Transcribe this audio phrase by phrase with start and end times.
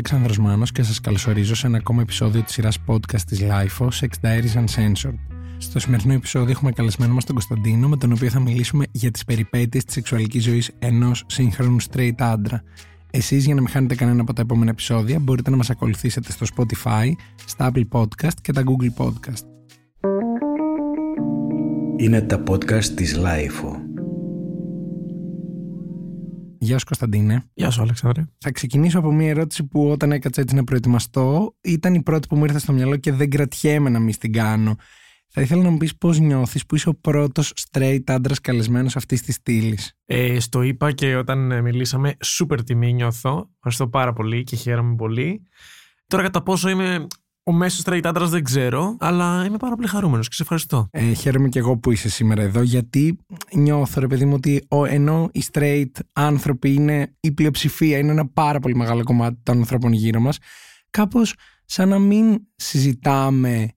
[0.00, 4.08] Αλέξανδρος Μάνος και σας καλωσορίζω σε ένα ακόμα επεισόδιο της σειράς podcast της LIFO, Sex
[4.22, 5.14] Diaries Uncensored.
[5.58, 9.24] Στο σημερινό επεισόδιο έχουμε καλεσμένο μας τον Κωνσταντίνο, με τον οποίο θα μιλήσουμε για τις
[9.24, 12.62] περιπέτειες της σεξουαλικής ζωής ενός σύγχρονου straight άντρα.
[13.10, 16.46] Εσείς για να μην χάνετε κανένα από τα επόμενα επεισόδια μπορείτε να μας ακολουθήσετε στο
[16.56, 17.12] Spotify,
[17.44, 19.44] στα Apple Podcast και τα Google Podcast.
[21.96, 23.89] Είναι τα podcast της LIFO.
[26.62, 27.44] Γεια σου Κωνσταντίνε.
[27.54, 28.24] Γεια σου Αλεξάνδρε.
[28.38, 32.36] Θα ξεκινήσω από μια ερώτηση που όταν έκατσα έτσι να προετοιμαστώ ήταν η πρώτη που
[32.36, 34.76] μου ήρθε στο μυαλό και δεν κρατιέμαι να μην την κάνω.
[35.28, 39.22] Θα ήθελα να μου πεις πώς νιώθεις που είσαι ο πρώτος straight άντρας καλεσμένος αυτής
[39.22, 43.50] της στήλης; Ε, στο είπα και όταν ε, μιλήσαμε, σούπερ τιμή νιώθω.
[43.56, 45.42] Ευχαριστώ πάρα πολύ και χαίρομαι πολύ.
[46.06, 47.06] Τώρα κατά πόσο είμαι
[47.50, 50.88] ο μέσος straight άντρα δεν ξέρω, αλλά είμαι πάρα πολύ χαρούμενος και σε ευχαριστώ.
[50.90, 53.18] Ε, χαίρομαι και εγώ που είσαι σήμερα εδώ, γιατί
[53.54, 58.28] νιώθω, ρε παιδί μου, ότι ο, ενώ οι straight άνθρωποι είναι η πλειοψηφία, είναι ένα
[58.28, 60.38] πάρα πολύ μεγάλο κομμάτι των ανθρώπων γύρω μας,
[60.90, 63.68] κάπως σαν να μην συζητάμε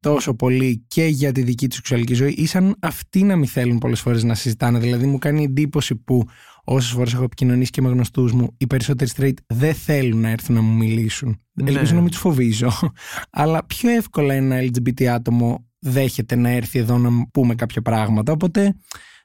[0.00, 3.78] τόσο πολύ και για τη δική τους σεξουαλική ζωή ή σαν αυτοί να μην θέλουν
[3.78, 4.78] πολλές φορές να συζητάνε.
[4.78, 6.24] Δηλαδή μου κάνει εντύπωση που
[6.64, 10.54] όσες φορές έχω επικοινωνήσει και με γνωστούς μου, οι περισσότεροι straight δεν θέλουν να έρθουν
[10.54, 11.40] να μου μιλήσουν.
[11.52, 11.70] Ναι.
[11.70, 12.70] Ελπίζω να μην τους φοβίζω.
[13.30, 18.32] Αλλά πιο εύκολα ένα LGBT άτομο δέχεται να έρθει εδώ να μου πούμε κάποια πράγματα.
[18.32, 18.74] Οπότε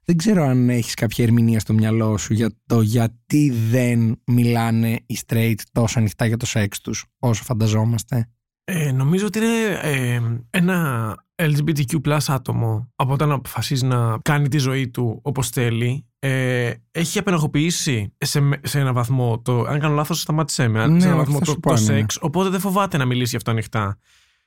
[0.06, 5.18] δεν ξέρω αν έχεις κάποια ερμηνεία στο μυαλό σου για το γιατί δεν μιλάνε οι
[5.26, 8.30] straight τόσο ανοιχτά για το σεξ τους όσο φανταζόμαστε.
[8.70, 14.58] Ε, νομίζω ότι είναι ε, ένα LGBTQ plus άτομο από όταν αποφασίζει να κάνει τη
[14.58, 16.06] ζωή του όπως θέλει.
[16.20, 21.08] Ε, έχει απενοχοποιήσει σε, σε ένα βαθμό το, αν κάνω λάθος σταμάτησέ με Ναι, σε
[21.08, 21.82] ένα όχι, βαθμό θα το, σου πω, το ναι.
[21.82, 23.98] σεξ οπότε δεν φοβάται να μιλήσει γι' αυτό ανοιχτά.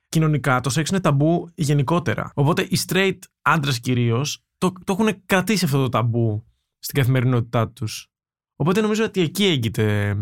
[0.09, 2.31] Κοινωνικά το σεξ είναι ταμπού γενικότερα.
[2.35, 6.45] Οπότε οι straight άντρες κυρίως το, το έχουν κρατήσει αυτό το ταμπού
[6.79, 8.09] στην καθημερινότητά τους.
[8.57, 10.17] Οπότε νομίζω ότι εκεί έγκειται ε,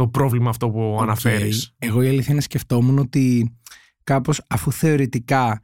[0.00, 1.02] το πρόβλημα αυτό που Οκ.
[1.02, 3.56] αναφέρεις Εγώ η αλήθεια είναι σκεφτόμουν ότι
[4.04, 5.62] κάπως αφού θεωρητικά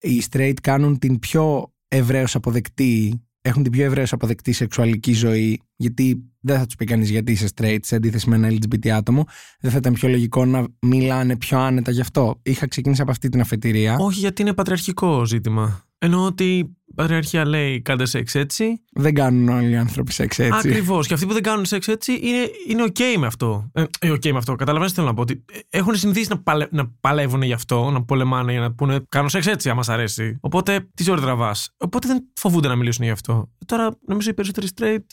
[0.00, 6.24] οι straight κάνουν την πιο ευρέως αποδεκτή έχουν την πιο ευρέως αποδεκτή σεξουαλική ζωή γιατί
[6.40, 9.24] δεν θα τους πει κανείς γιατί είσαι straight σε αντίθεση με ένα LGBT άτομο
[9.60, 12.40] δεν θα ήταν πιο λογικό να μιλάνε πιο άνετα γι' αυτό.
[12.42, 13.96] Είχα ξεκινήσει από αυτή την αφετηρία.
[13.98, 15.84] Όχι, γιατί είναι πατριαρχικό ζήτημα.
[16.04, 18.82] Εννοώ ότι η πατριαρχία λέει κάντε σεξ έτσι.
[18.92, 20.68] Δεν κάνουν όλοι οι άνθρωποι σεξ έτσι.
[20.68, 21.06] Ακριβώς.
[21.06, 23.70] Και αυτοί που δεν κάνουν σεξ έτσι είναι, είναι OK με αυτό.
[23.72, 24.54] Ε, ε, OK με αυτό.
[24.54, 25.20] Καταλαβαίνετε τι θέλω να πω.
[25.20, 29.00] Ότι ε, έχουν συνηθίσει να, παλε, να παλεύουν γι' αυτό, να πολεμάνε για να πούνε
[29.08, 30.38] Κάνω σεξ έτσι, άμα σ' αρέσει.
[30.40, 31.74] Οπότε τις ζωή τραβάς.
[31.76, 33.50] Οπότε δεν φοβούνται να μιλήσουν γι' αυτό.
[33.66, 35.04] Τώρα νομίζω οι περισσότεροι straight.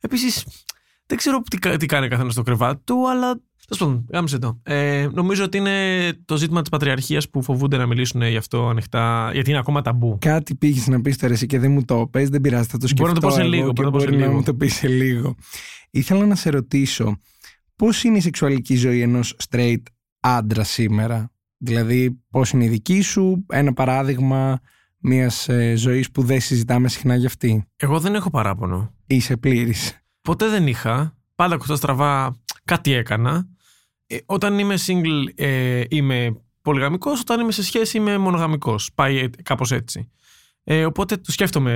[0.00, 0.46] Επίσης,
[1.06, 3.40] δεν ξέρω τι, κα- τι κάνει καθένας στο κρεβάτι του, αλλά.
[3.76, 4.60] Τέλο πάντων, γάμισε το.
[4.62, 9.30] Ε, νομίζω ότι είναι το ζήτημα της πατριαρχίας που φοβούνται να μιλήσουν γι' αυτό ανοιχτά,
[9.32, 10.16] γιατί είναι ακόμα ταμπού.
[10.20, 12.86] Κάτι πήγες να πεις τώρα εσύ και δεν μου το πες, δεν πειράζει, θα το
[12.86, 13.02] σκεφτώ.
[13.02, 14.26] Μπορώ να το πω σε εγώ λίγο, και μπορώ να το πω σε μπορεί να
[14.26, 14.38] λίγο.
[14.38, 15.34] μου το πεις σε λίγο.
[15.90, 17.18] Ήθελα να σε ρωτήσω,
[17.76, 19.82] πώς είναι η σεξουαλική ζωή ενός straight
[20.20, 21.32] άντρα σήμερα,
[21.64, 24.60] Δηλαδή, πώς είναι η δική σου, ένα παράδειγμα
[24.98, 28.94] μιας ε, ζωής που δεν συζητάμε συχνά για αυτή; Εγώ δεν έχω παράπονο.
[29.06, 30.02] Είσαι πλήρης.
[30.20, 31.16] Ποτέ δεν είχα.
[31.34, 33.48] Πάντα κουστά στραβά κάτι έκανα.
[34.12, 38.90] Ε, όταν είμαι single ε, είμαι πολυγαμικός, όταν είμαι σε σχέση είμαι μονογαμικός.
[38.94, 40.10] Πάει ε, κάπως έτσι.
[40.64, 41.74] Ε, οπότε το σκέφτομαι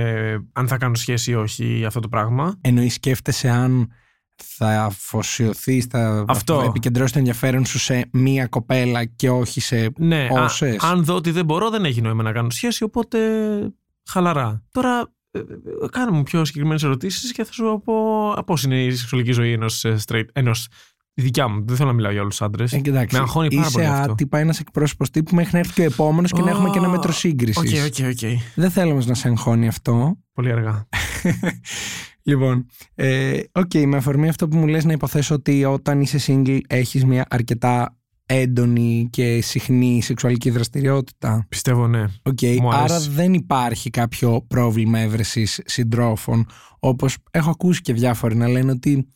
[0.53, 2.57] αν θα κάνω σχέση ή όχι αυτό το πράγμα.
[2.61, 3.91] Εννοείς, σκέφτεσαι αν
[4.43, 6.61] θα αφοσιωθείς, θα Αυτό.
[6.67, 11.15] επικεντρώσεις το ενδιαφέρον σου σε μία κοπέλα και όχι σε Ναι, α- όσες; αν δω
[11.15, 13.19] ότι δεν μπορώ, δεν έχει νόημα να κάνω σχέση, οπότε
[14.09, 14.63] χαλαρά.
[14.71, 15.43] Τώρα, ε, ε,
[15.91, 19.85] κάνε μου πιο συγκεκριμένες ερωτήσεις και θα σου πω πώς είναι η σεξουαλική ζωή ενός
[20.07, 20.25] straight.
[20.33, 20.67] Ενός,
[21.19, 21.63] η δικιά μου.
[21.67, 22.73] Δεν θέλω να μιλάω για όλους τους άντρες.
[22.73, 24.11] Ε, κοιτάξτε, με αγχώνει πάρα είσαι πολύ αυτό.
[24.11, 26.89] άτυπα ένας εκπρόσωπος τύπου μέχρι να έρθει και ο επόμενος και να έχουμε και ένα
[26.89, 27.57] μέτρο σύγκρισης.
[27.57, 28.39] OK, OK, OK.
[28.55, 30.17] Δεν θέλω όμως να σε αγχώνει αυτό.
[30.33, 30.87] Πολύ αργά.
[32.23, 36.59] Λοιπόν, ε, οκ, με αφορμή αυτό που μου λες να υποθέσω ότι όταν είσαι single
[36.67, 41.45] έχεις μια αρκετά έντονη και συχνή σεξουαλική δραστηριότητα.
[41.49, 42.03] Πιστεύω ναι.
[42.23, 42.93] Οκ, Μου αρέσει.
[42.93, 46.45] άρα δεν υπάρχει κάποιο πρόβλημα εύρεσης συντρόφων
[46.79, 49.09] όπως έχω ακούσει και διάφοροι να λένε ότι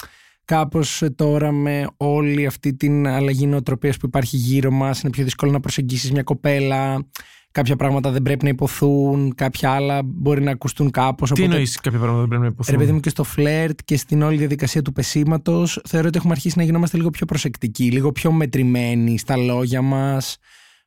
[0.45, 5.23] κάπως ε, τώρα με όλη αυτή την αλλαγή νοοτροπίας που υπάρχει γύρω μας είναι πιο
[5.23, 7.05] δύσκολο να προσεγγίσεις μια κοπέλα
[7.51, 11.79] κάποια πράγματα δεν πρέπει να υποθούν κάποια άλλα μπορεί να ακουστούν κάπως Τι οπότε εννοείς
[11.79, 14.38] κάποια πράγματα δεν πρέπει να υποθούν; Ρε παιδί μου και στο φλερτ και στην όλη
[14.38, 19.17] διαδικασία του πεσήματος, θεωρώ ότι έχουμε αρχίσει να γινόμαστε λίγο πιο προσεκτικοί, λίγο πιο μετρημένοι
[19.17, 20.37] στα λόγια μας.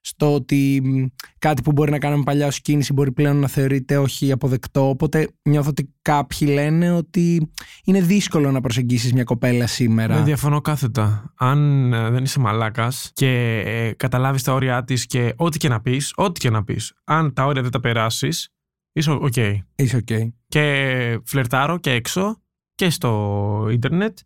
[0.07, 1.05] Στο ότι μ,
[1.39, 4.89] κάτι που μπορεί να κάναμε παλιά ως κίνηση μπορεί πλέον να θεωρείται όχι αποδεκτό.
[4.89, 7.51] Οπότε νιώθω ότι κάποιοι λένε ότι
[7.85, 10.15] είναι δύσκολο να προσεγγίσεις μια κοπέλα σήμερα.
[10.15, 11.33] Δεν διαφωνώ κάθετα.
[11.37, 15.81] Αν ε, δεν είσαι μαλάκας και ε, καταλάβεις τα όρια της και ό,τι και να
[15.81, 18.49] πεις, ό,τι και να πεις, αν τα όρια δεν τα περάσεις,
[18.93, 19.37] είσαι οκ.
[19.75, 20.33] Είσαι οκ.
[20.49, 22.43] Και φλερτάρω και έξω
[22.75, 24.19] και στο ίντερνετ.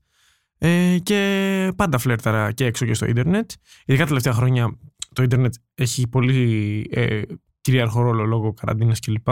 [0.59, 3.51] Ε, και πάντα φλέρταρα και έξω και στο ίντερνετ.
[3.85, 4.79] Ειδικά τα τελευταία χρόνια
[5.19, 7.23] το ίντερνετ έχει πολύ ε,
[7.61, 9.29] κυρίαρχο ρόλο λόγω καραντίνας κλπ.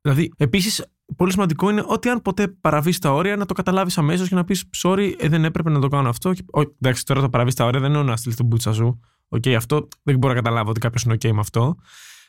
[0.00, 0.86] Δηλαδή, επίσης,
[1.16, 4.44] πολύ σημαντικό είναι ότι αν ποτέ παραβείς τα όρια, να το καταλάβεις αμέσως και να
[4.44, 6.32] πεις: Sorry, ε, δεν έπρεπε να το κάνω αυτό.
[6.32, 9.00] Και, ό, εντάξει, τώρα το παραβείς τα όρια δεν είναι να στείλεις την μπούτσα σου.
[9.28, 11.76] Οκ, αυτό δεν μπορώ να καταλάβω ότι κάποιος είναι OK με αυτό.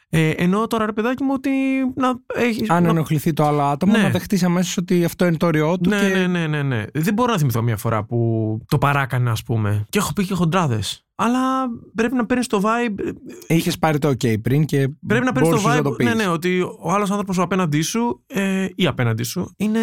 [0.09, 1.49] Ε, ενώ τώρα ρε παιδάκι μου ότι
[1.95, 2.69] να έχεις.
[2.69, 2.89] Αν να...
[2.89, 4.01] ενοχληθεί το άλλο άτομο, Ναι.
[4.01, 5.89] να δεχτείς αμέσως ότι αυτό είναι το όριό του.
[5.89, 6.07] Ναι, και...
[6.07, 6.85] ναι, ναι, ναι, ναι.
[6.93, 9.85] Δεν μπορώ να θυμηθώ μια φορά που το παράκανα, ας πούμε.
[9.89, 11.06] Και έχω πει και χοντράδες.
[11.19, 13.13] Αλλά πρέπει να παίρνεις το vibe.
[13.47, 15.83] Είχες πάρει το OK πριν και Πρέπει να παίρνεις το μπορούσες vibe.
[15.83, 16.05] να το πεις.
[16.07, 19.79] ναι, ναι, ότι ο άλλος άνθρωπος σου απέναντί σου ε, ή απέναντί σου είναι,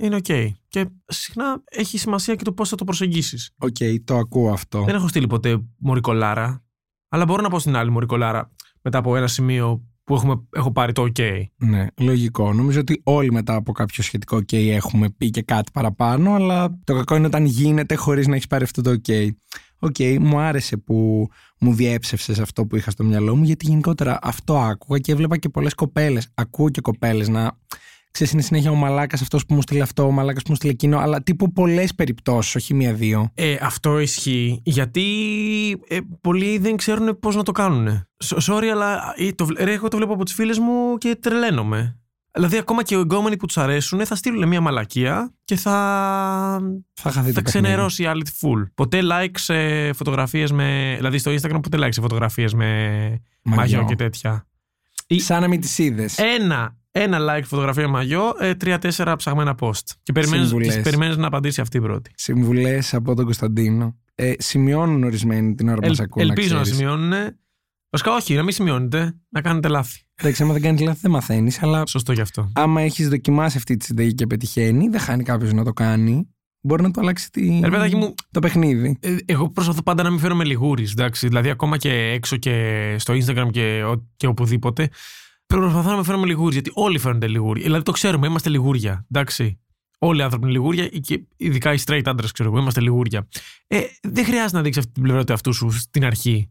[0.00, 0.48] είναι OK.
[0.68, 3.50] Και συχνά έχει σημασία και το πώς θα το προσεγγίσεις.
[3.58, 4.82] Οκ, το ακούω αυτό.
[4.84, 6.62] Δεν έχω στείλει ποτέ μωρή κωλάρα.
[7.08, 8.50] Αλλά μπορώ να πω στην άλλη μωρή κωλάρα
[8.82, 11.42] μετά από ένα σημείο που έχουμε, έχω πάρει το OK.
[11.56, 12.52] Ναι, λογικό.
[12.52, 16.94] Νομίζω ότι όλοι μετά από κάποιο σχετικό OK έχουμε πει και κάτι παραπάνω, αλλά το
[16.94, 19.28] κακό είναι όταν γίνεται χωρίς να έχεις πάρει αυτό το OK.
[19.78, 21.28] OK, μου άρεσε που
[21.60, 25.48] μου διέψευσες αυτό που είχα στο μυαλό μου, γιατί γενικότερα αυτό άκουγα και έβλεπα και
[25.48, 26.28] πολλές κοπέλες.
[26.34, 27.52] Ακούω και κοπέλες να.
[28.10, 30.72] Ξέρεις, είναι συνέχεια ο μαλάκας αυτός που μου 'στειλε αυτό, ο μαλάκας που μου 'στειλε
[30.72, 33.30] εκείνο, αλλά τύπου πολλές περιπτώσεις, όχι μία-δύο.
[33.34, 35.02] Ε, αυτό ισχύει γιατί
[35.88, 37.88] ε, πολλοί δεν ξέρουν πώς να το κάνουν.
[38.16, 41.16] Σ- Sorry, αλλά ε, το, βλέ- ρε, εγώ το βλέπω από τις φίλες μου και
[41.20, 41.98] τρελαίνομαι.
[42.38, 45.70] Δηλαδή, ακόμα και οι εγκόμενοι που τους αρέσουν θα στείλουν μια μαλακία και θα,
[46.92, 47.42] Θα χαθεί θα το παιχνίδι.
[47.42, 48.70] ξενερώσει η άλλη τη full.
[48.74, 50.94] Ποτέ like σε φωτογραφίες με.
[50.96, 52.66] Δηλαδή, στο Instagram ποτέ like σε φωτογραφίες με
[53.42, 53.84] μαγιό Μαγιό.
[53.88, 54.46] και τέτοια.
[55.06, 56.18] Ή- Σαν να μην τις είδες.
[56.18, 59.82] Ένα, ένα like φωτογραφία μαγιό, ε, τρία-τέσσερα ψαγμένα post.
[60.02, 60.74] Και περιμένεις, Συμβουλές.
[60.74, 62.10] τις περιμένεις να απαντήσει αυτή η πρώτη.
[62.14, 63.96] Συμβουλές από τον Κωνσταντίνο.
[64.14, 66.24] Ε, σημειώνουν ορισμένοι την ώρα που Ελ- μας ακούνε.
[66.26, 66.78] ελπίζω να ξέρεις.
[66.78, 67.12] σημειώνουν.
[67.90, 70.02] Βασικά, όχι, να μην σημειώνετε, να κάνετε λάθη.
[70.20, 72.50] Εντάξει, άμα δεν κάνεις λάθη, δεν μαθαίνεις, αλλά Σωστό γι' αυτό.
[72.54, 76.28] άμα έχεις δοκιμάσει αυτή τη συνταγή και πετυχαίνει, δεν χάνει κάποιος να το κάνει.
[76.60, 77.60] Μπορεί να το αλλάξει τη...
[77.62, 78.96] Ρε παιδάκι μου, το παιχνίδι.
[79.00, 80.94] ε, εγώ προσπαθώ πάντα να μην φέρω με λιγούρις.
[81.20, 84.88] Δηλαδή, ακόμα και έξω και στο Instagram και, ο- και οπουδήποτε,
[85.46, 86.52] προσπαθώ να με φέρω με λιγούρις.
[86.54, 87.62] Γιατί όλοι φέρνονται λιγούρι.
[87.62, 89.06] Δηλαδή, το ξέρουμε, είμαστε λιγούρια.
[89.10, 89.58] Εντάξει.
[89.98, 93.28] Όλοι οι άνθρωποι είναι λιγούρια, και ειδικά οι straight άντρες, ξέρω εγώ, είμαστε λιγούρια.
[93.66, 96.50] Ε, δεν χρειάζεται να δείξεις αυτή την πλευρά του εαυτού σου στην αρχή.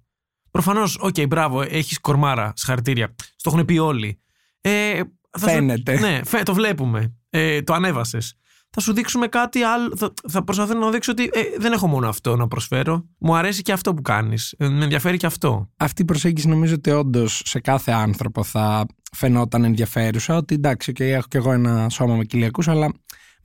[0.52, 3.16] Προφανώς, οκ, μπράβο, έχεις κορμάρα, συγχαρητήρια.
[3.36, 4.22] Στο έχουν πει όλοι.
[4.62, 5.02] Ε,
[5.40, 6.00] θα σου- Φαίνεται.
[6.00, 7.14] ναι, φε- το βλέπουμε.
[7.30, 8.34] Ε, το ανέβασες.
[8.70, 9.94] Θα σου δείξουμε κάτι άλλο.
[9.98, 13.06] Θα, θα προσπαθώ να δείξω ότι ε, δεν έχω μόνο αυτό να προσφέρω.
[13.18, 14.56] Μου αρέσει και αυτό που κάνεις.
[14.58, 15.70] Ε, με ενδιαφέρει και αυτό.
[15.78, 20.36] Αυτή η προσέγγιση νομίζω ότι όντως σε κάθε άνθρωπο θα φαινόταν ενδιαφέρουσα.
[20.36, 22.92] Ότι εντάξει, okay, έχω κι εγώ ένα σώμα με κοιλιακούς, αλλά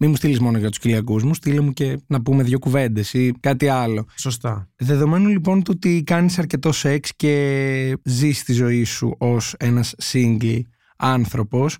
[0.02, 3.12] μην μου στείλεις μόνο για τους κοιλιακούς μου, στείλε μου και να πούμε δύο κουβέντες
[3.12, 4.06] ή κάτι άλλο.
[4.16, 4.68] Σωστά.
[4.76, 10.60] Δεδομένου λοιπόν του ότι κάνεις αρκετό σεξ και ζεις τη ζωή σου ως ένας single
[10.96, 11.78] άνθρωπος,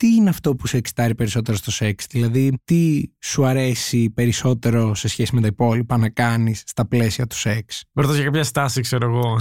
[0.00, 5.08] τι είναι αυτό που σε εξητάρει περισσότερο στο σεξ, δηλαδή τι σου αρέσει περισσότερο σε
[5.08, 8.80] σχέση με τα υπόλοιπα να κάνεις στα πλαίσια του σεξ; Με ρωτάς για κάποια στάση,
[8.80, 9.38] ξέρω εγώ.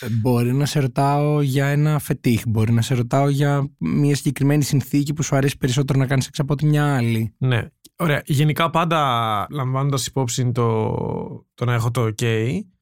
[0.00, 4.62] Ε, Μπορεί να σε ρωτάω για ένα φετίχ, μπορεί να σε ρωτάω για μια συγκεκριμένη
[4.62, 7.34] συνθήκη που σου αρέσει περισσότερο να κάνεις σεξ από τη μια άλλη.
[7.38, 7.66] ναι.
[7.96, 8.22] Ωραία.
[8.26, 8.98] Γενικά, πάντα
[9.50, 10.88] λαμβάνοντας υπόψη το,
[11.54, 12.24] το να έχω το OK,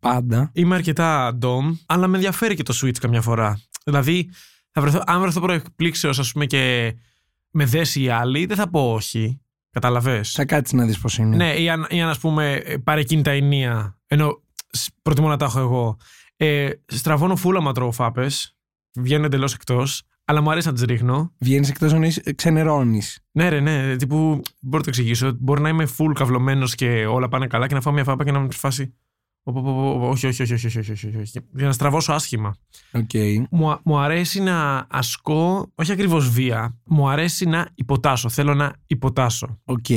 [0.00, 0.50] Πάντα.
[0.54, 3.60] είμαι αρκετά dom, αλλά με ενδιαφέρει και το switch καμιά φορά.
[3.84, 4.30] Δηλαδή,
[4.72, 6.94] θα βρεθώ, αν βρεθώ προεκπλήξεως, ας πούμε, και
[7.50, 9.40] με δέσει η άλλη, δεν θα πω όχι.
[9.70, 11.36] Καταλαβες; Θα κάτσεις να δεις πώς είναι.
[11.36, 15.28] Ναι, ή αν, ή αν ας πούμε ε, πάρει εκείνη τα ηνία, ενώ σ- προτιμώ
[15.28, 15.96] να τα έχω εγώ.
[16.36, 18.56] Ε, στραβώνω φούλα μα τρώω φάπες,
[18.98, 21.32] βγαίνω εντελώς εκτός, αλλά μου αρέσει να τις ρίχνω.
[21.38, 23.18] Βγαίνεις εκτός να είσαι- ξενερώνεις.
[23.32, 24.16] Ναι, ρε, ναι, τύπου
[24.60, 25.36] μπορώ να το εξηγήσω.
[25.40, 28.32] Μπορεί να είμαι full καυλωμένος και όλα πάνε καλά και να φάω μια φάπα και
[28.32, 28.94] να 'μαι φάση.
[29.44, 31.40] «Ω, πω, πω, πω, Όχι, όχι, όχι, όχι, όχι, όχι, όχι, όχι.
[31.54, 32.56] Για να στραβώσω άσχημα.
[32.92, 33.10] Οκ.
[33.50, 38.28] Μου, α- μου αρέσει να ασκώ, όχι ακριβώς βία, μου αρέσει να υποτάσσω.
[38.28, 39.60] Θέλω να υποτάσω.
[39.64, 39.88] Οκ.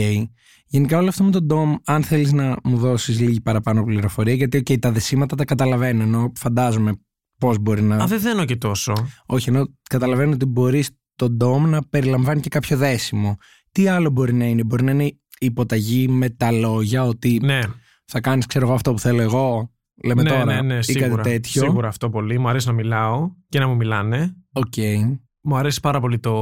[0.68, 4.58] Γενικά όλο αυτό με το dom, αν θέλεις να μου δώσεις λίγη παραπάνω πληροφορία, γιατί
[4.58, 6.94] οκ, τα δεσίματα τα καταλαβαίνω, εννοώ φαντάζομαι
[7.40, 7.96] πώς μπορεί να...
[7.96, 8.94] Α, δεν δένω και τόσο.
[9.26, 13.38] Όχι, εννοώ καταλαβαίνω ότι μπορεί το dom να περιλαμβάνει και κάποιο δέσιμο.
[13.72, 17.60] Τι άλλο μπορεί να είναι, μπορεί να είναι υποταγή με τα λόγια, ότι Ναι,
[18.06, 19.72] θα κάνεις ξέρω εγώ αυτό που θέλω εγώ,
[20.04, 21.62] λέμε ναι, τώρα, ναι, ναι, ή σίγουρα, κάτι τέτοιο.
[21.62, 22.40] Σίγουρα αυτό πολύ.
[22.40, 24.36] Μου αρέσει να μιλάω και να μου μιλάνε.
[24.54, 24.74] Οκ.
[25.48, 26.34] Μου αρέσει πάρα πολύ το.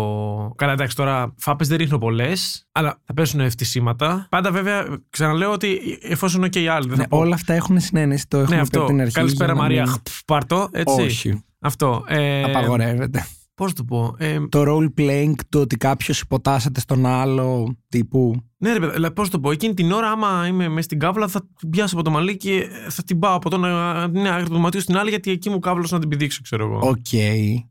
[0.58, 4.28] Καλά, εντάξει, τώρα φάπες δεν ρίχνω πολλές, αλλά θα πέσουν φτυσίματα.
[4.30, 6.88] Πάντα βέβαια, ξαναλέω ότι εφόσον είναι και οι άλλοι.
[6.88, 7.18] Δεν Ναι, θα πω.
[7.18, 8.92] όλα αυτά έχουν συναίνεση, το έχουμε ναι, πει από αυτό.
[8.94, 9.14] την αρχή.
[9.14, 9.82] Καλησπέρα, για να Μαρία.
[9.84, 11.02] μην- Χπ, Πάρτο, έτσι.
[11.02, 12.04] Όχι, Αυτό.
[12.08, 13.26] Ε, απαγορεύεται.
[13.56, 14.16] Πώς το πω.
[14.18, 18.36] Ε, Το role playing, το ότι κάποιος υποτάσσεται στον άλλο τύπου.
[18.58, 19.52] ναι, ρε παιδί, δηλαδή, πώς το πω.
[19.52, 22.68] Εκείνη την ώρα, άμα είμαι μέσα στην καύλα, θα την πιάσω από το μαλλί και
[22.90, 25.60] θα την πάω από το ένα ναι, άκρη του δωματίου στην άλλη, γιατί εκεί μου
[25.60, 26.80] καύλωσε να την πηδήξω, ξέρω εγώ.
[26.90, 27.06] Οκ.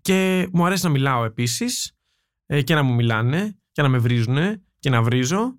[0.01, 1.93] Και μου αρέσει να μιλάω επίσης
[2.65, 4.37] και να μου μιλάνε και να με βρίζουν
[4.79, 5.57] και να βρίζω.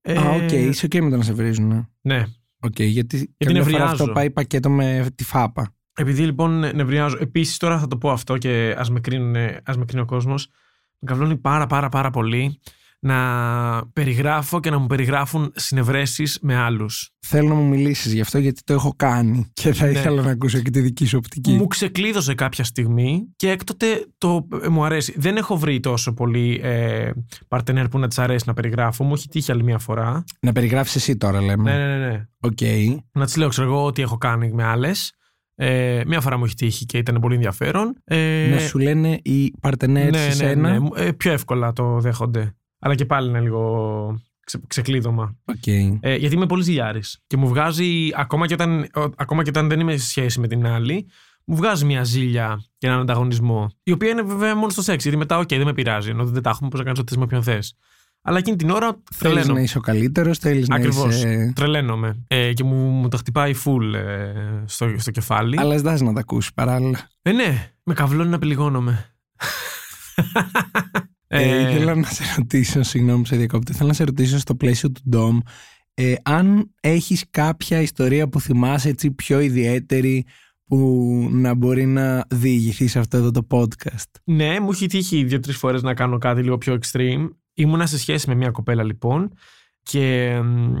[0.00, 1.66] Ε, Α, οκ, είσαι οκ με το να σε βρίζουν.
[1.66, 1.84] ναι.
[2.00, 2.24] Ναι.
[2.60, 3.92] Οκ, γιατί, Γιατί καμιά φορά νευριάζω.
[4.02, 5.74] αυτό πάει πακέτο με τη φάπα.
[5.96, 7.16] Επειδή λοιπόν νευριάζω.
[7.20, 10.48] Επίσης τώρα θα το πω αυτό και ας με, κρίνουνε- ας με κρίνει ο κόσμος.
[10.98, 12.60] Με καυλώνει πάρα πάρα πάρα πολύ
[13.06, 13.16] να
[13.92, 17.10] περιγράφω και να μου περιγράφουν συνευρέσεις με άλλους.
[17.26, 19.90] Θέλω να μου μιλήσεις γι' αυτό γιατί το έχω κάνει και θα Ναι.
[19.92, 21.52] ήθελα να ακούσω και τη δική σου οπτική.
[21.52, 25.14] Μου ξεκλείδωσε κάποια στιγμή και έκτοτε το ε, μου αρέσει.
[25.16, 27.10] Δεν έχω βρει τόσο πολύ ε,
[27.48, 29.04] παρτενέρ που να της αρέσει να περιγράφω.
[29.04, 30.24] Μου έχει τύχει άλλη μια φορά.
[30.40, 31.76] Να περιγράψεις εσύ τώρα λέμε.
[31.76, 32.06] Ναι, ναι, ναι.
[32.08, 32.26] ναι.
[32.40, 32.58] Οκ.
[33.12, 35.12] Να της λέω, ξέρω εγώ, ό,τι έχω κάνει με άλλες.
[35.56, 37.94] Ε, μια φορά μου έχει τύχει και ήταν πολύ ενδιαφέρον.
[38.04, 40.78] Ε, Να σου λένε οι παρτενέρ ναι, σε ναι, σένα.
[40.78, 40.88] ναι.
[40.94, 42.54] Ε, πιο εύκολα το δέχονται.
[42.78, 45.36] Αλλά και πάλι είναι λίγο ξε, ξεκλείδωμα.
[45.44, 45.66] Οκ.
[45.66, 47.00] Ε, γιατί είμαι πολύ ζηλιάρης.
[47.26, 50.46] Και μου βγάζει, ακόμα και, όταν, ο- ακόμα και όταν δεν είμαι σε σχέση με
[50.48, 51.06] την άλλη,
[51.44, 53.70] μου βγάζει μια ζήλια και έναν ανταγωνισμό.
[53.82, 55.02] Η οποία είναι βέβαια μόνο στο σεξ.
[55.02, 56.10] Γιατί μετά, οκ, δεν με πειράζει.
[56.10, 57.76] Εννοώ δεν τα έχουμε, πώς να κάνει ό,τι με όποιον θες.
[58.26, 59.54] Αλλά εκείνη την ώρα Θέλεις τρελαίνω.
[59.54, 61.14] να είσαι ο καλύτερος, θέλεις να Ακριβώς.
[61.14, 61.52] είσαι...
[61.54, 62.24] Τρελαίνομαι.
[62.28, 64.32] Ε, και μου, μου το χτυπάει full ε,
[64.64, 65.58] στο, στο κεφάλι.
[65.58, 67.08] Αλλά ζητάς να τα ακούσεις παράλληλα.
[67.22, 69.14] Ε, ναι, με καυλώνει να πληγώνομαι.
[71.26, 74.90] Ε, ήθελα να σε ρωτήσω, συγγνώμη που σε διακόπτω, ήθελα να σε ρωτήσω στο πλαίσιο
[74.90, 75.38] του dom,
[75.94, 80.26] ε, αν έχεις κάποια ιστορία που θυμάσαι έτσι πιο ιδιαίτερη
[80.66, 80.78] που
[81.30, 84.10] να μπορεί να διηγηθεί σε αυτό εδώ το podcast.
[84.24, 87.28] Ναι, μου έχει τύχει δύο-τρεις φορές να κάνω κάτι λίγο πιο extreme.
[87.54, 89.32] Ήμουνα σε σχέση με μια κοπέλα λοιπόν
[89.82, 90.74] και μ,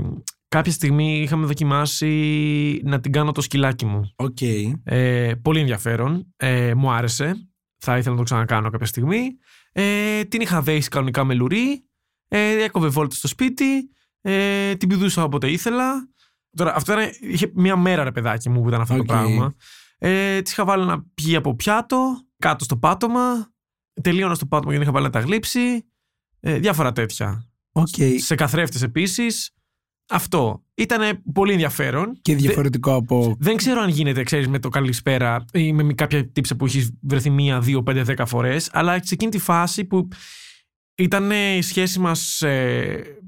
[0.48, 4.12] κάποια στιγμή είχαμε δοκιμάσει να την κάνω το σκυλάκι μου.
[4.16, 4.38] Οκ.
[4.84, 6.32] Ε, πολύ ενδιαφέρον.
[6.36, 7.48] Ε, μου άρεσε.
[7.78, 9.38] Θα ήθελα να το ξανακάνω κάποια στιγμή.
[9.72, 11.84] Ε, την είχα δέσει κανονικά με λουρί.
[12.28, 13.90] Ε, έκοβε βόλτα στο σπίτι.
[14.20, 16.08] Ε, την πηδούσα όποτε ήθελα.
[16.56, 19.00] Τώρα, αυτό ήταν, είχε μία μέρα ρε παιδάκι μου που ήταν αυτό Οκ.
[19.00, 19.54] το πράγμα.
[19.98, 23.52] Ε, της είχα βάλει να πιει από πιάτο, κάτω στο πάτωμα.
[24.02, 25.84] Τελείωνα στο πάτωμα γιατί είχα βάλει να τα γλείψει.
[26.46, 27.46] Ε, διάφορα τέτοια.
[27.72, 27.94] Οκ.
[28.16, 29.50] Σε καθρέφτες επίσης.
[30.08, 30.62] Αυτό.
[30.74, 32.18] Ήταν πολύ ενδιαφέρον.
[32.22, 33.36] Και διαφορετικό από...
[33.38, 37.30] Δεν ξέρω αν γίνεται, ξέρεις, με το καλησπέρα ή με κάποια τύπισσα που έχεις βρεθεί
[37.30, 40.08] μία, δύο, πέντε, δέκα φορές, αλλά σε εκείνη τη φάση που
[40.94, 42.42] ήταν η σχέση μας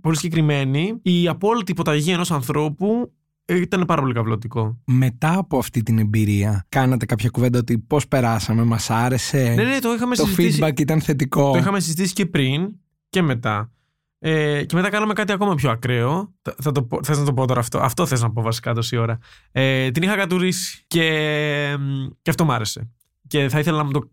[0.01, 3.13] πολύ συγκεκριμένη, η απόλυτη υποταγή ενός ανθρώπου
[3.45, 4.81] ε, ήταν πάρα πολύ καυλωτικό.
[4.85, 9.79] Μετά από αυτή την εμπειρία, κάνατε κάποια κουβέντα ότι πώς περάσαμε, μας άρεσε, Ναι, ναι,
[9.79, 10.59] το είχαμε το συζητήσει.
[10.63, 12.73] feedback ήταν θετικό; Το είχαμε συζητήσει και πριν
[13.17, 13.71] και μετά.
[14.19, 16.35] Ε, και μετά κάναμε κάτι ακόμα πιο ακραίο.
[16.43, 18.75] Θα, θα το, πω- θες να το πω τώρα αυτό; Αυτό θες να πω βασικά
[18.75, 19.19] τόση ώρα.
[19.53, 22.91] Ε, την είχα κατουρίσει και, μ, και αυτό μ' άρεσε.
[23.27, 24.11] Και θα ήθελα να μου το.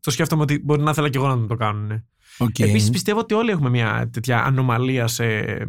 [0.00, 2.04] Το σκέφτομαι ότι μπορεί να ήθελα και εγώ να μου το κάνουν.
[2.38, 2.58] Οκ.
[2.58, 5.24] Επίσης πιστεύω ότι όλοι έχουμε μια τέτοια ανομαλία σε.
[5.24, 5.66] ε,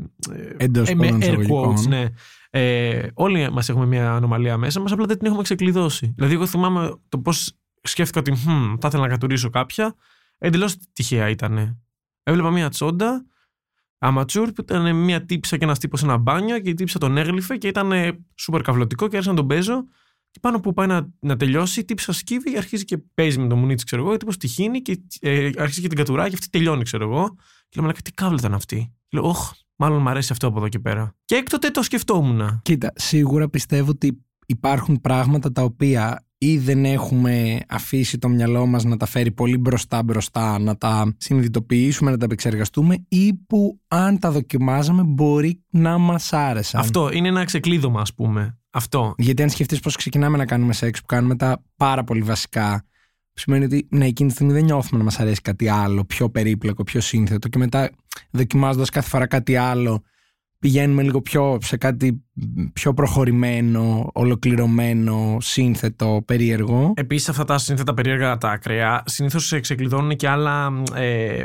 [0.57, 1.75] Εντός ε, με πολλών air εισαγωγικών.
[1.77, 2.05] quotes, ναι.
[2.49, 6.13] Ε, όλοι μας έχουμε μια ανομαλία μέσα μας, απλά δεν την έχουμε ξεκλειδώσει.
[6.15, 9.95] Δηλαδή, εγώ θυμάμαι το πώς σκέφτηκα ότι «Χμ, θα ήθελα να κατουρήσω κάποια.
[10.37, 11.79] Εντελώς τυχαία ήταν.
[12.27, 13.25] Έβλεπα μια τσόντα
[13.97, 17.17] amateur που ήταν μια τύπισσα και ένας τύπος σε ένα μπάνιο και η τύπισσα τον
[17.17, 17.91] έγλειφε και ήταν
[18.35, 19.83] σούπερ καυλωτικό και άρχισα να τον παίζω.
[20.31, 23.55] Και πάνω που πάει να, να τελειώσει, η τύψα σκύβει, αρχίζει και παίζει με το
[23.55, 24.11] μουνί της, ξέρω εγώ.
[24.11, 27.35] Ο τύπος τυχαίνει και ε, αρχίζει και την κατουράει και αυτή τελειώνει, ξέρω εγώ.
[27.69, 28.93] Και λέω, «Μαλάκα, τι κάβλα ήταν αυτή.
[29.07, 31.15] Και λέω, Ωχ, μάλλον μου αρέσει αυτό από εδώ και πέρα.
[31.25, 32.59] Και έκτοτε το σκεφτόμουν.
[32.61, 38.83] Κοίτα, σίγουρα πιστεύω ότι υπάρχουν πράγματα τα οποία ή δεν έχουμε αφήσει το μυαλό μας
[38.83, 44.19] να τα φέρει πολύ μπροστά μπροστά, να τα συνειδητοποιήσουμε, να τα επεξεργαστούμε ή που αν
[44.19, 46.81] τα δοκιμάζαμε μπορεί να μας άρεσαν.
[46.81, 48.57] Αυτό είναι ένα ξεκλείδωμα, ας πούμε.
[48.69, 49.13] Αυτό.
[49.17, 52.85] Γιατί αν σκεφτείς πως ξεκινάμε να κάνουμε σεξ που κάνουμε τα πάρα πολύ βασικά
[53.33, 56.29] που σημαίνει ότι ναι, εκείνη τη στιγμή δεν νιώθουμε να μας αρέσει κάτι άλλο, πιο
[56.29, 57.89] περίπλοκο, πιο σύνθετο και μετά
[58.31, 60.03] δοκιμάζοντας κάθε φορά κάτι άλλο
[60.65, 62.23] πηγαίνουμε λίγο πιο σε κάτι
[62.73, 66.93] πιο προχωρημένο, ολοκληρωμένο, σύνθετο, περίεργο.
[66.95, 71.43] Επίσης, αυτά τα σύνθετα περίεργα τα ακραία συνήθως ξεκλειδώνουν και άλλα ε,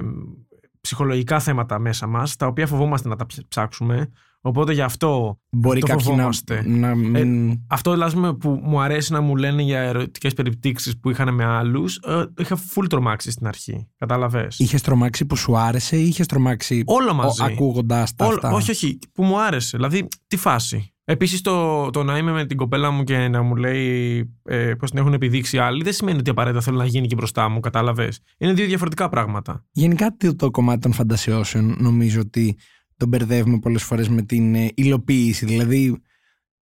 [0.81, 4.11] ψυχολογικά θέματα μέσα μας, τα οποία φοβόμαστε να τα ψ- ψάξουμε.
[4.42, 5.38] Οπότε γι' αυτό.
[5.50, 6.62] Μπορεί το κάποιοι να, φοβόμαστε.
[6.66, 7.59] να μην...
[7.66, 11.97] Αυτό δηλαδή που μου αρέσει να μου λένε για ερωτικές περιπτύξεις που είχαν με άλλους,
[11.97, 13.88] ε, είχα full τρομάξει στην αρχή.
[13.99, 17.42] Κατάλαβες; Είχες τρομάξει που σου άρεσε ή είχες τρομάξει Όλο μαζί.
[17.44, 18.99] ακούγοντας τα Όλο- αυτά; όχι, όχι.
[19.12, 19.76] Που μου άρεσε.
[19.76, 23.56] Δηλαδή, τι φάση; Επίσης, το, το να είμαι με την κοπέλα μου και να μου
[23.56, 27.14] λέει ε, πως την έχουν επιδείξει άλλοι, δεν σημαίνει ότι απαραίτητα θέλω να γίνει και
[27.14, 27.61] μπροστά μου.
[27.61, 29.64] Κατάλαβες; Είναι δύο διαφορετικά πράγματα.
[29.73, 32.56] Γενικά το, το κομμάτι των φαντασιώσεων νομίζω ότι
[33.00, 35.45] το μπερδεύουμε πολλές φορές με την ε, υλοποίηση.
[35.47, 36.02] Δηλαδή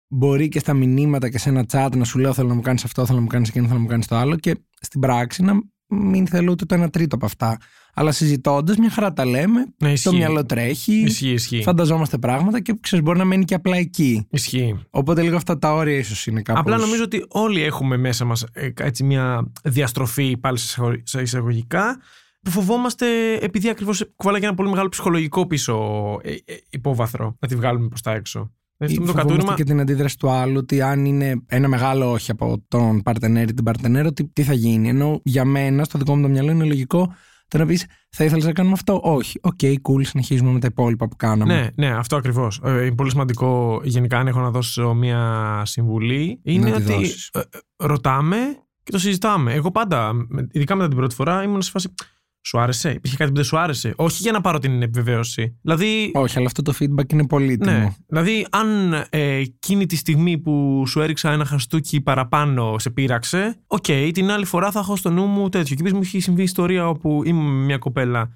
[0.07, 2.83] μπορεί και στα μηνύματα και σε ένα chat να σου λέω θέλω να μου κάνεις
[2.83, 5.43] αυτό, θέλω να μου κάνεις εκείνο, θέλω να μου κάνεις το άλλο και στην πράξη
[5.43, 5.53] να
[5.91, 7.57] μην θέλω ούτε το ένα τρίτο από αυτά.
[7.93, 10.09] Αλλά συζητώντας, μια χαρά τα λέμε, Ναι, ισχύει.
[10.09, 11.61] το μυαλό τρέχει, Ισχύει, ισχύει.
[11.63, 14.27] φανταζόμαστε πράγματα και ξέρεις μπορεί να μένει και απλά εκεί.
[14.31, 14.79] Ισχύει.
[14.89, 16.61] Οπότε λίγο αυτά τα όρια ίσως είναι κάπως...
[16.61, 21.21] Απλά νομίζω ότι όλοι έχουμε μέσα μας ε, έτσι μια διαστροφή πάλι σε εισαγω- σε
[21.21, 21.99] εισαγωγικά
[22.41, 25.75] που φοβόμαστε επειδή ακριβώς κουβάλαγε ένα πολύ μεγάλο ψυχολογικό πίσω
[26.23, 26.37] ε, ε,
[26.69, 28.51] υπόβαθρο να τη βγάλουμε προς τα έξω.
[28.77, 29.55] Δηλαδή, Ή αυτό με το φοβόμαστε κατούρημα.
[29.55, 33.53] και την αντίδραση του άλλου ότι αν είναι ένα μεγάλο όχι από τον παρτενέρ ή
[33.53, 34.89] την παρτενέρο, τι, τι θα γίνει.
[34.89, 37.13] Ενώ για μένα, στο δικό μου το μυαλό, είναι λογικό
[37.47, 39.39] το να πεις Θα ήθελες να κάνουμε αυτό; Όχι.
[39.41, 41.53] OK, cool, συνεχίζουμε με τα υπόλοιπα που κάναμε.
[41.75, 42.59] Ναι, ναι, αυτό ακριβώς.
[42.65, 43.81] είναι πολύ σημαντικό.
[43.83, 47.29] Γενικά, αν έχω να δώσω μία συμβουλή, είναι Να τη ότι δώσεις.
[47.33, 47.43] ε, ε,
[47.75, 48.37] ρωτάμε
[48.83, 49.53] και το συζητάμε.
[49.53, 51.93] Εγώ πάντα, με- ειδικά μετά την πρώτη φορά, ήμουν σε φάση.
[52.41, 55.57] Σου άρεσε, υπήρχε κάτι που δεν σου άρεσε; Όχι για να πάρω την επιβεβαίωση.
[55.61, 57.71] Δηλαδή, Όχι, αλλά αυτό το feedback είναι πολύτιμο.
[57.71, 57.95] Ναι.
[58.07, 63.85] Δηλαδή, αν ε, εκείνη τη στιγμή που σου έριξα ένα χαστούκι παραπάνω σε πείραξε, οκ,
[64.11, 65.75] την άλλη φορά θα έχω στο νου μου τέτοιο.
[65.75, 68.29] Και επίσης μου έχει συμβεί ιστορία όπου είμαι με μια κοπέλα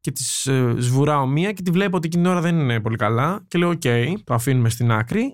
[0.00, 2.96] και της ε, σβουράω μία και τη βλέπω ότι εκείνη την ώρα δεν είναι πολύ
[2.96, 3.44] καλά.
[3.48, 3.82] Και λέω, οκ,
[4.24, 5.32] το αφήνουμε στην άκρη.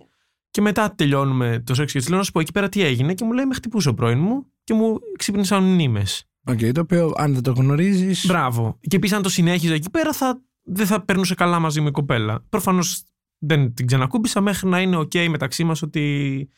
[0.51, 3.15] Και μετά τελειώνουμε το σεξ και της λέω να σου πω εκεί πέρα τι έγινε.
[3.15, 6.03] Και μου λέει, με χτυπούσε ο πρώην μου και μου ξύπνησαν μνήμες.
[6.45, 8.27] Οκ, το οποίο αν δεν το γνωρίζει.
[8.27, 8.79] Μπράβο.
[8.81, 11.91] Και επίσης, αν το συνέχιζα εκεί πέρα, θα, δεν θα περνούσε καλά μαζί μου η
[11.91, 12.45] κοπέλα.
[12.49, 13.05] Προφανώς
[13.39, 16.49] δεν την ξανακούμπησα μέχρι να είναι OK μεταξύ μας ότι.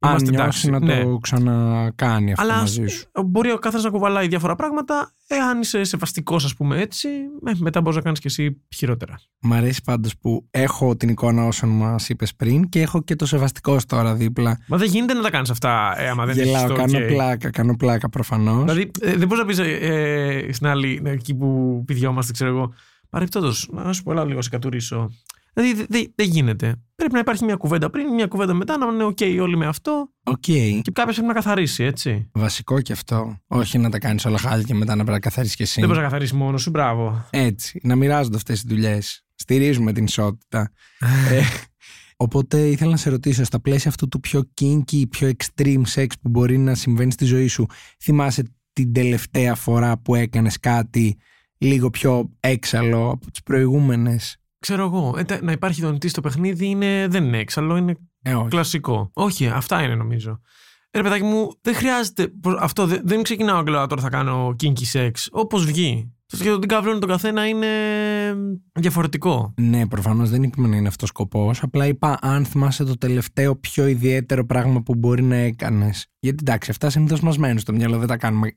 [0.00, 0.86] Αν Είμαστε νιώσει εντάξει.
[0.86, 1.02] να Ναι.
[1.04, 3.06] το ξανακάνει αυτό Αλλά μαζί σου.
[3.26, 5.12] μπορεί ο κάθε να κουβαλάει διάφορα πράγματα.
[5.26, 7.08] Εάν είσαι σεβαστικός, ας πούμε έτσι,
[7.46, 9.20] ε, μετά μπορείς να κάνεις και εσύ χειρότερα.
[9.40, 13.26] Μ' αρέσει πάντως που έχω την εικόνα όσων μας είπες πριν και έχω και το
[13.26, 14.58] σεβαστικό τώρα δίπλα.
[14.68, 17.06] Μα δεν γίνεται να τα κάνεις αυτά, ε, άμα δεν έχεις Γελάω, το κάνω OK.
[17.06, 18.60] πλάκα, κάνω πλάκα προφανώς.
[18.60, 22.72] Δηλαδή, ε, δεν μπορείς να πεις ε, στην άλλη, ε, εκεί που πηδιόμαστε, ξέρω εγώ.
[23.10, 25.10] Παρεπτόντως, να σου πω, έλα λίγο σε κατουρήσω.
[25.58, 26.74] Δηλαδή, δεν δε, δεν γίνεται.
[26.94, 30.10] Πρέπει να υπάρχει μια κουβέντα πριν, μια κουβέντα μετά, να είναι OK όλοι με αυτό
[30.24, 30.40] Οκ.
[30.40, 32.30] και κάποιος πρέπει να καθαρίσει, έτσι.
[32.32, 33.38] Βασικό και αυτό.
[33.46, 35.80] Όχι να τα κάνεις όλα χάλια και μετά να πρέπει να καθαρίσει και εσύ.
[35.80, 37.26] Δεν μπορείς να καθαρίσεις μόνος σου, μπράβο.
[37.30, 37.80] Έτσι.
[37.82, 39.24] Να μοιράζονται αυτές τι δουλειές.
[39.34, 40.72] Στηρίζουμε την ισότητα.
[41.30, 41.42] ε,
[42.16, 46.28] οπότε ήθελα να σε ρωτήσω, στα πλαίσια αυτού του πιο kinky, πιο extreme sex που
[46.28, 47.66] μπορεί να συμβαίνει στη ζωή σου,
[48.02, 51.18] θυμάσαι την τελευταία φορά που έκανες κάτι
[51.58, 56.66] λίγο πιο έξαλλο από τις προηγούμενες; Ξέρω εγώ, ε, τε- να υπάρχει δονητής στο παιχνίδι
[56.66, 58.48] είναι, δεν είναι έξαλλο, είναι Ε, όχι.
[58.48, 59.10] κλασικό.
[59.14, 60.40] Όχι, αυτά είναι νομίζω.
[60.90, 62.28] Ε, Ρε παιδάκι μου, δεν χρειάζεται.
[62.28, 65.10] προ- Αυτό δεν, δεν ξεκινάω και λέω «Α, τώρα θα κάνω kinky sex.
[65.30, 66.12] Όπως βγει.
[66.26, 67.66] Το σχέδιο την καβλώνει τον καθένα είναι
[68.72, 69.54] διαφορετικό.
[69.60, 71.62] Ναι, προφανώς δεν είπαμε να είναι αυτός ο σκοπός.
[71.62, 76.06] Απλά είπα αν θυμάσαι το τελευταίο πιο ιδιαίτερο πράγμα που μπορεί να έκανες.
[76.18, 78.52] Γιατί εντάξει, αυτά συνήθως μας μένουν στο μυαλό, δεν τα κάνουμε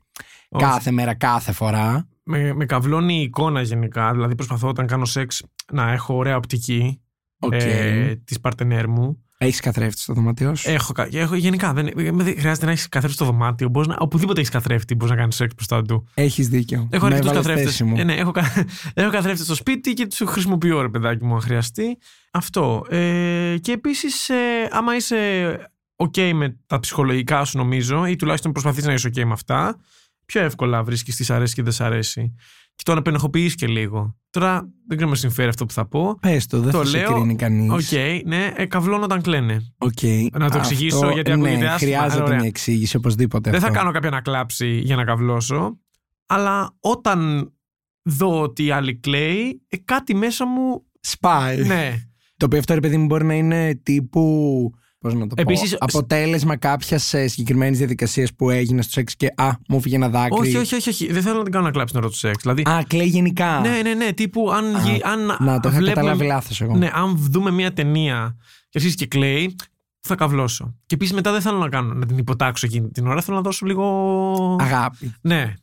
[0.48, 0.64] Όχι.
[0.64, 2.08] κάθε μέρα, κάθε φορά.
[2.24, 4.12] Με, με καβλώνει η εικόνα γενικά.
[4.12, 7.00] Δηλαδή, προσπαθώ όταν κάνω σεξ να έχω ωραία οπτική
[7.38, 7.52] Οκ.
[7.52, 9.16] ε, της παρτενέρ μου.
[9.38, 11.72] Έχεις καθρέφτη στο δωμάτιό σου; Έχω, κα- έχω γενικά.
[11.72, 13.68] Δεν, δεν χρειάζεται να έχεις καθρέφτη στο δωμάτιο.
[13.68, 16.08] Μπορείς να, οπουδήποτε έχεις καθρέφτη, μπορείς να κάνεις σεξ μπροστά του.
[16.14, 16.88] Έχεις δίκιο.
[16.90, 17.64] Έχω Με αρκετούς έβαλες καθρέφτες.
[17.76, 17.96] θέση μου.
[17.98, 18.52] Ε, ναι, έχω, κα-
[18.94, 21.98] έχω καθρέφτες στο σπίτι και τους χρησιμοποιώ, ρε παιδάκι μου, αν χρειαστεί.
[22.30, 22.84] Αυτό.
[22.88, 24.34] Ε, και επίσης, ε,
[24.70, 25.16] άμα είσαι
[25.96, 29.76] OK με τα ψυχολογικά σου, νομίζω, ή τουλάχιστον προσπαθείς να είσαι OK με αυτά,
[30.32, 32.34] πιο εύκολα βρίσκεις τι σ' αρέσει και δεν σ' αρέσει.
[32.74, 34.16] Και το 'χω αποενοχοποιήσει και λίγο.
[34.30, 36.18] Τώρα δεν ξέρω με συμφέρει αυτό που θα πω.
[36.20, 37.72] Πες το, δεν Το θα σε λέω, κρίνει κανείς.
[37.72, 39.74] Οκ, ναι, ε, καβλώνω όταν κλαίνε.
[40.32, 41.92] Να το εξηγήσω, γιατί ακούγεται ναι, άσχημα.
[41.98, 42.36] Χρειάζεται Ωραία.
[42.38, 43.50] μια εξήγηση οπωσδήποτε.
[43.50, 43.78] Δεν θα αυτό.
[43.78, 45.78] κάνω κάποια να κλάψει για να καβλώσω,
[46.26, 47.52] αλλά όταν
[48.02, 50.86] δω ότι η άλλη κλαίει, ε, κάτι μέσα μου.
[51.00, 51.64] Σπάει.
[51.64, 51.94] Ναι.
[52.36, 54.70] Το οποίο αυτό ρε παιδί μου μπορεί να είναι τύπου.
[55.02, 55.76] Πώς να το Επίσης, πω.
[55.80, 60.38] Αποτέλεσμα κάποιας συγκεκριμένης διαδικασίας που έγινε στο σεξ και Α, μου φύγε ένα δάκρυ.
[60.40, 61.12] όχι, όχι, όχι, όχι.
[61.12, 62.42] Δεν θέλω να την κάνω να κλάψει την ώρα του σεξ.
[62.42, 63.60] Δηλαδή, Α, κλαίει γενικά.
[63.60, 64.12] ναι, ναι, ναι.
[64.12, 64.76] Τύπου αν.
[64.76, 66.76] Α, γι- αν Να, το είχα βλέπουμε- καταλάβει λάθος εγώ.
[66.76, 68.36] Ναι, αν δούμε μια ταινία
[68.68, 69.56] και αρχίσει και κλαίει,
[70.00, 70.74] θα καβλώσω.
[70.86, 73.20] Και επίσης μετά δεν θέλω να κάνω να την υποτάξω εκείνη την ώρα.
[73.22, 74.56] Θέλω να δώσω λίγο.
[74.60, 75.14] Αγάπη.
[75.20, 75.54] Ναι.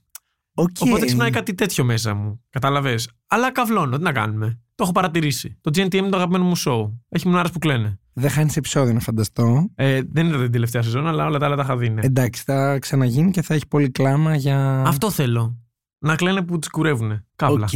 [0.54, 0.69] Οκ.
[0.80, 2.41] Οπότε ξυπνάει κάτι τέτοιο μέσα μου.
[2.49, 3.10] Κατάλαβες.
[3.28, 5.58] Αλλά καβλώνω, τι να κάνουμε; Το έχω παρατηρήσει.
[5.62, 6.92] Το GNTM είναι το αγαπημένο μου show.
[7.10, 8.00] Έχει μουνάρες που κλαίνε.
[8.13, 9.70] Δεν χάνεις επεισόδιο να φανταστώ.
[9.76, 11.89] Ε, δεν είδα την τελευταία σεζόν, αλλά όλα τα άλλα τα είχα δει.
[11.89, 12.02] ναι.
[12.04, 14.84] Εντάξει, θα ξαναγίνει και θα έχει πολύ κλάμα για.
[14.86, 15.58] Αυτό θέλω.
[16.00, 17.26] Να κλαίνε που τις κουρεύουνε.
[17.36, 17.63] Καύλα.
[17.63, 17.70] Οκ.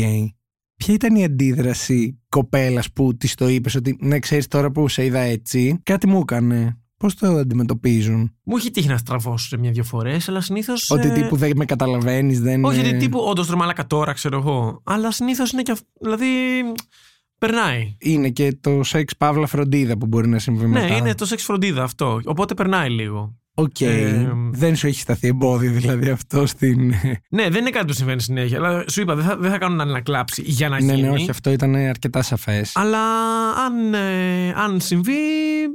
[0.76, 5.06] Ποια ήταν η αντίδραση κοπέλας που της το είπες ότι ναι, ξέρεις τώρα που σε
[5.06, 6.78] είδα έτσι, κάτι μου έκανε.
[7.04, 10.90] Πώς το αντιμετωπίζουν; Μου έχει τύχει να στραβώσω σε μια-δυο φορές, αλλά συνήθως.
[10.92, 12.64] Ότι τύπου δεν με καταλαβαίνεις, δεν.
[12.64, 14.82] Όχι, ε, ότι τύπου όντως τώρα ρε μαλάκα τώρα, ξέρω εγώ.
[14.84, 15.86] Αλλά συνήθως είναι και αυτό.
[16.00, 16.28] Δηλαδή.
[17.38, 17.96] Περνάει.
[18.00, 20.88] Είναι και το σεξ παύλα φροντίδα που μπορεί να συμβεί μετά.
[20.88, 22.22] Ναι, είναι το σεξ φροντίδα αυτό.
[22.26, 23.38] Οπότε περνάει λίγο.
[23.56, 23.82] Οκ.
[23.82, 26.94] Ε, δεν σου έχει σταθεί εμπόδιο δηλαδή αυτό στην.
[27.30, 28.58] Ναι, δεν είναι κάτι που συμβαίνει συνέχεια.
[28.58, 31.08] Αλλά σου είπα, δεν θα, δεν θα κάνω να, να κλάψει για να ναι, γίνει.
[31.08, 32.72] ναι, όχι, αυτό ήταν αρκετά σαφές.
[32.76, 33.00] Αλλά
[33.50, 35.14] αν, ε, αν συμβεί,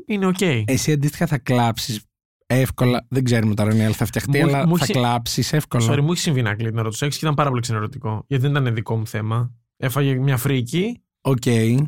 [0.07, 0.41] είναι οκ.
[0.65, 2.01] Εσύ αντίστοιχα θα κλάψεις
[2.47, 3.07] εύκολα.
[3.09, 5.87] Δεν ξέρουμε τώρα αν η άλλη θα φτιαχτεί, Μου- αλλά μου θα έχει- κλάψεις εύκολα.
[5.93, 8.25] Sorry, μου έχει συμβεί να κλαίει την ώρα του σεξ και ήταν πάρα πολύ ξενερωτικό.
[8.27, 9.53] Γιατί δεν ήταν δικό μου θέμα.
[9.77, 11.37] Έφαγε μια φρίκη Οκ.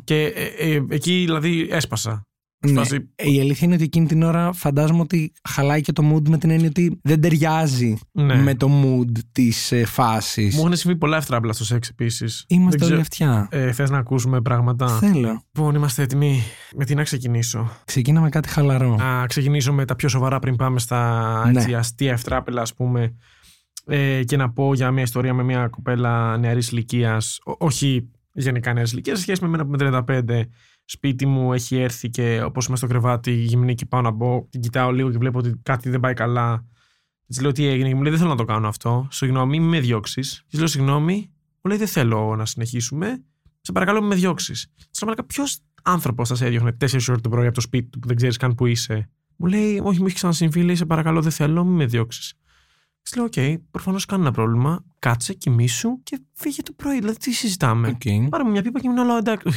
[0.03, 2.25] και ε, ε, εκεί δηλαδή έσπασα.
[2.67, 2.73] Ναι.
[2.73, 6.37] Φάση- Η αλήθεια είναι ότι εκείνη την ώρα φαντάζομαι ότι χαλάει και το mood με
[6.37, 8.35] την έννοια ότι δεν ταιριάζει Ναι.
[8.35, 10.55] με το mood της ε, φάσης.
[10.55, 12.45] Μου έχουν συμβεί πολλά ευτράμπλα στο σεξ επίσης.
[12.47, 13.47] Είμαστε όλοι αυτιά.
[13.51, 15.43] Ε, Θες να ακούσουμε πράγματα; Θέλω.
[15.55, 16.41] Λοιπόν, είμαστε έτοιμοι.
[16.75, 18.95] Με τι να ξεκινήσω; Ξεκίνα με κάτι χαλαρό.
[18.95, 21.59] Να ξεκινήσω με τα πιο σοβαρά πριν πάμε στα Ναι.
[21.59, 23.15] έτσι, αστεία ευτράπελα, ας πούμε.
[23.85, 27.39] Ε, και να πω για μια ιστορία με μια κοπέλα νεαρής ηλικίας.
[27.57, 30.49] όχι γενικά νεαρής ηλικίας, σε σχέση με μένα που είμαι 35.
[30.93, 34.61] Σπίτι μου έχει έρθει και όπως είμαι στο κρεβάτι, γυμνή και πάω να μπω, την
[34.61, 36.65] κοιτάω λίγο και βλέπω ότι κάτι δεν πάει καλά.
[37.27, 39.07] Της λέω τι έγινε, και μου λέει δεν θέλω να το κάνω αυτό.
[39.11, 40.43] Συγγνώμη, μην με διώξεις.
[40.47, 43.23] Της λέω συγγνώμη, μου λέει δεν θέλω να συνεχίσουμε.
[43.61, 44.67] Σε παρακαλώ, μην με διώξεις.
[44.91, 47.99] Της λέω ποιος άνθρωπος θα σε έδιωχνε 4 ώρες το πρωί από το σπίτι του
[47.99, 51.21] που δεν ξέρεις καν που είσαι; Μου λέει, Όχι, μου έχει ξανασυμβεί, λέει, σε παρακαλώ,
[51.21, 52.33] δεν θέλω, μην με διώξεις.
[53.01, 54.85] Της λέω, Οκ, προφανώς κανένα πρόβλημα.
[54.99, 56.99] Κάτσε, κοιμήσου και φύγε το πρωί.
[56.99, 58.29] Δηλαδή, τι συζητάμε; Οκ.
[58.29, 59.49] Πάρε μου μια πίπα και ήμουν όλα εντάξει.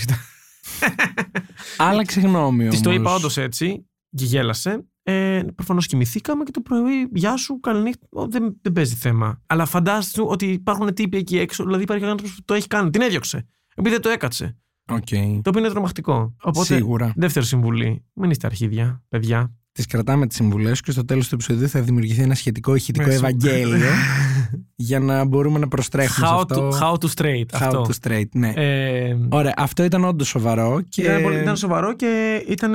[1.77, 3.00] Άλλαξε γνώμη Της το όμως.
[3.00, 4.85] είπα όντως έτσι και γέλασε.
[5.03, 8.07] Ε, Προφανώς κοιμηθήκαμε και το πρωί, γεια σου, καληνύχτα.
[8.11, 9.42] Ω, Δεν, δεν παίζει θέμα.
[9.46, 12.90] Αλλά φαντάζεσαι ότι υπάρχουν τύποι εκεί έξω, δηλαδή υπάρχει άνθρωπος που το έχει κάνει.
[12.90, 13.46] Την έδιωξε.
[13.74, 14.57] Επειδή δεν το έκατσε.
[14.88, 15.09] Οκ.
[15.42, 16.35] Το οποίο είναι τρομακτικό.
[16.42, 17.12] Οπότε, Σίγουρα.
[17.16, 18.05] δεύτερη συμβουλή.
[18.12, 19.55] Μην είστε αρχίδια, παιδιά.
[19.72, 23.16] Τις κρατάμε τις συμβουλές και στο τέλος του επεισοδίου θα δημιουργηθεί ένα σχετικό ηχητικό Μέσω.
[23.18, 23.77] Ευαγγέλιο
[24.75, 26.69] για να μπορούμε να προστρέχουμε σε How αυτό.
[26.69, 27.59] to, how to straight.
[27.61, 27.87] How αυτό.
[27.88, 28.53] to straight, ναι.
[28.57, 32.73] Ε, Ωραία, αυτό ήταν όντως σοβαρό και ήταν, πολύ- ήταν σοβαρό και ήταν.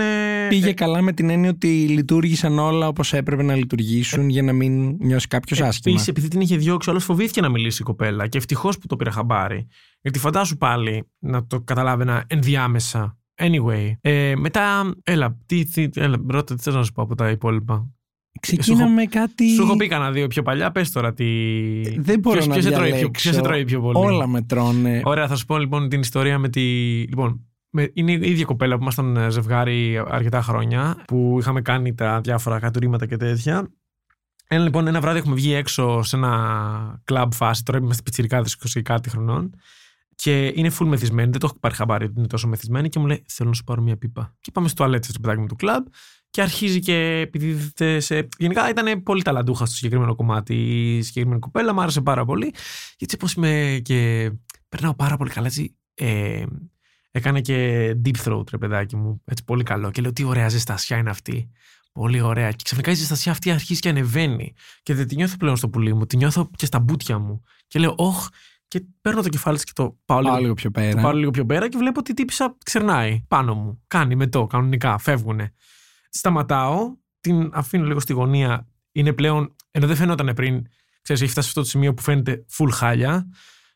[0.49, 4.95] πήγε καλά με την έννοια ότι λειτουργήσαν όλα όπως έπρεπε να λειτουργήσουν για να μην
[4.99, 5.93] νιώσει κάποιος άσχημα.
[5.93, 8.95] Επίσης, επειδή την είχε διώξει, όλος φοβήθηκε να μιλήσει η κοπέλα και ευτυχώς που το
[8.95, 9.67] πήρα χαμπάρι.
[10.01, 13.13] Γιατί φαντάσου πάλι να το καταλάβαινα ενδιάμεσα.
[13.41, 17.29] Anyway, ε, μετά, έλα, τι, τι, έλα, ρώτα, τι θες να σου πω από τα
[17.29, 17.89] υπόλοιπα;
[18.39, 19.49] Ξεκίναμε κάτι.
[19.49, 21.25] Σου έχω πει κανένα δύο πιο παλιά, πες τώρα τι...
[21.99, 23.09] Δεν μπορώ ποιος, να ποιος σε τρώει πιο, διαλέξω.
[23.21, 25.01] ποιος σε τρώει πιο πολύ; Όλα με τρώνε.
[25.03, 26.61] Ωραία, θα σου πω λοιπόν την ιστορία με τη...
[27.01, 31.93] Λοιπόν, με- είναι η ίδια κοπέλα που ήμασταν ε, ζευγάρι αρκετά χρόνια, που είχαμε κάνει
[31.95, 33.67] τα διάφορα κατουρήματα και τέτοια.
[34.47, 38.81] Ένα λοιπόν, ένα βράδυ έχουμε βγει έξω σε ένα κλαμπ φάση, τώρα είμαστε πιτσιρικάδες 20
[38.81, 39.53] κάτι χρονών.
[40.15, 43.05] Και είναι full μεθυσμένη, δεν το έχω πάρει χαμπάρι ότι είναι τόσο μεθυσμένη και μου
[43.05, 44.35] λέει: Θέλω να σου πάρω μια πίπα.
[44.41, 45.85] Και πάμε στο τουαλέτε στο παιδάκι μου του κλαμπ
[46.29, 48.27] και αρχίζει και επιδίδεται σε.
[48.37, 50.55] Γενικά ήταν πολύ ταλαντούχα στο συγκεκριμένο κομμάτι
[50.97, 52.53] η συγκεκριμένη κοπέλα, μου άρεσε πάρα πολύ.
[52.97, 54.31] Γιατί όπω είμαι και.
[54.69, 55.75] Περνάω πάρα πολύ καλά έτσι.
[55.93, 56.43] Ε,
[57.11, 59.21] έκανε και deep throat, ρε παιδάκι μου.
[59.25, 59.91] Έτσι πολύ καλό.
[59.91, 61.49] Και λέω: Τι ωραία ζεστασιά είναι αυτή.
[61.91, 62.51] Πολύ ωραία.
[62.51, 64.53] Και ξαφνικά η ζεστασιά αυτή αρχίζει και ανεβαίνει.
[64.83, 67.43] Και δεν τη νιώθω πλέον στο πουλί μου, τη νιώθω και στα μπούτια μου.
[67.67, 68.27] Και λέω: Όχ.
[68.67, 71.01] Και παίρνω το κεφάλι της και το πάω λίγο Πάω λίγο πιο το πέρα.
[71.01, 73.83] πάρω λίγο πιο πέρα και βλέπω ότι η τύπησα ξερνάει πάνω μου.
[73.87, 75.53] Κάνει μετό, κανονικά, φεύγουνε.
[76.09, 78.67] Σταματάω, την αφήνω λίγο στη γωνία.
[78.91, 80.65] Είναι πλέον, ενώ δεν φαινόταν πριν,
[81.01, 83.29] ξέρεις, έχει φτάσει σε αυτό το σημείο που φαίνεται full χάλια.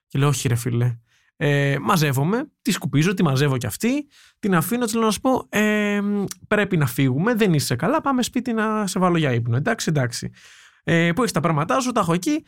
[0.08, 0.98] Και λέω, όχι ρε φίλε.
[1.36, 4.08] Ε, μαζεύομαι, τη σκουπίζω, τη μαζεύω κι αυτή,
[4.40, 6.02] την αφήνω, της λέω να σου πω, ε,
[6.48, 9.56] πρέπει να φύγουμε, δεν είσαι καλά, πάμε σπίτι να σε βάλω για ύπνο.
[9.56, 10.30] Εντάξει, εντάξει.
[10.84, 12.44] Ε, που έχεις τα πράγματά σου, τα έχω εκεί,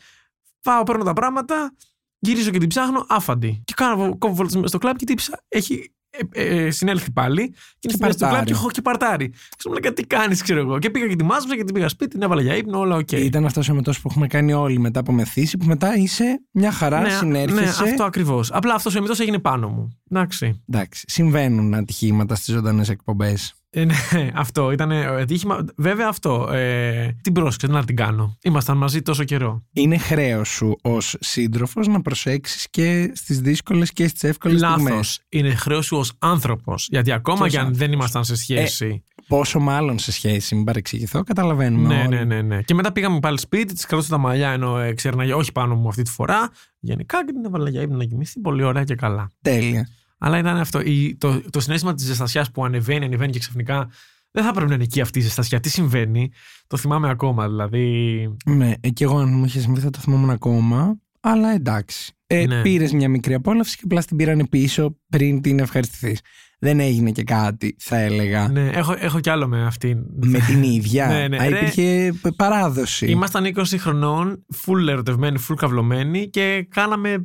[0.62, 1.74] πάω, παίρνω τα πράγματα,
[2.18, 3.62] γυρίζω και την ψάχνω, άφαντη.
[3.64, 5.95] Και κάνω κόβω βόλτες μέσα στο κλαμπ και η τύψα έχει
[6.32, 8.46] ε, ε, συνέλθει πάλι και είναι στη μέση του κλαμπ παρτάρει.
[8.46, 9.30] και έχω και παρτάρει.
[9.56, 10.78] Ξέρω μου λέει τι κάνεις, ξέρω εγώ.
[10.78, 13.12] Και πήγα και τη μάζεψα και την πήγα σπίτι, την έβαλα για ύπνο, όλα οκ.
[13.12, 16.72] Ήταν αυτός ο εμετός που έχουμε κάνει όλοι μετά από μεθύσι, που μετά είσαι μια
[16.72, 17.82] χαρά, ναι, συνέρχεσαι.
[17.82, 18.52] ναι, αυτό ακριβώς.
[18.52, 19.98] Απλά αυτός ο εμετός έγινε πάνω μου.
[20.10, 20.62] Εντάξει.
[20.68, 23.54] Εντάξει, συμβαίνουν ατυχήματα στις ζωντανές εκπομπές.
[23.70, 25.64] Ε, ναι, αυτό ήταν ατύχημα.
[25.76, 26.48] Βέβαια αυτό.
[26.52, 28.36] Ε, την πρόσεξε, να την κάνω.
[28.42, 29.64] Ήμασταν μαζί τόσο καιρό.
[29.72, 34.92] Είναι χρέος σου ως σύντροφος να προσέξεις και στις δύσκολες και στις εύκολες στιγμές.
[34.94, 35.00] Λάθο.
[35.28, 36.88] Είναι χρέος σου ως άνθρωπος.
[36.90, 39.02] Γιατί ακόμα Ποιος και αν δεν άνθρωπος; ήμασταν σε σχέση.
[39.28, 41.94] Πόσο μάλλον σε σχέση, μην παρεξηγηθώ, καταλαβαίνουμε.
[41.94, 42.08] Ναι, όλοι.
[42.08, 42.62] ναι, ναι, ναι.
[42.62, 45.88] Και μετά πήγαμε πάλι σπίτι, της κρατούσα τα μαλλιά ενώ ε, ξέρναγε όχι πάνω μου
[45.88, 46.50] αυτή τη φορά.
[46.78, 48.40] Γενικά και την έβαλα για ύπνο να κοιμηθεί.
[48.40, 49.30] Πολύ ωραία και καλά.
[49.42, 49.88] Τέλεια.
[50.18, 50.80] Αλλά ήταν αυτό.
[50.80, 53.90] Η, το, το συνέστημα της ζεστασιάς που ανεβαίνει, ανεβαίνει και ξαφνικά
[54.30, 55.60] δεν θα πρέπει να είναι εκεί αυτή η ζεστασιά.
[55.60, 56.30] Τι συμβαίνει,
[56.66, 57.48] το θυμάμαι ακόμα.
[57.48, 58.36] Δηλαδή.
[58.44, 60.96] Ναι, ε, και εγώ αν μου είχες συμβεί θα το θυμόμουν ακόμα.
[61.20, 62.15] Αλλά εντάξει.
[62.26, 62.62] Ε, Ναι.
[62.62, 66.20] Πήρες μια μικρή απόλαυση και απλά την πήρανε πίσω πριν την ευχαριστηθείς.
[66.58, 68.48] Δεν έγινε και κάτι, θα έλεγα.
[68.48, 69.98] Ναι, έχω, έχω κι άλλο με αυτήν.
[70.24, 71.06] Με την ίδια.
[71.06, 71.36] Ναι, ναι.
[71.36, 73.06] Α, Ρε, υπήρχε παράδοση.
[73.06, 77.18] Ήμασταν 20 χρονών, full ερωτευμένοι, full καυλωμένοι και κάναμε ε,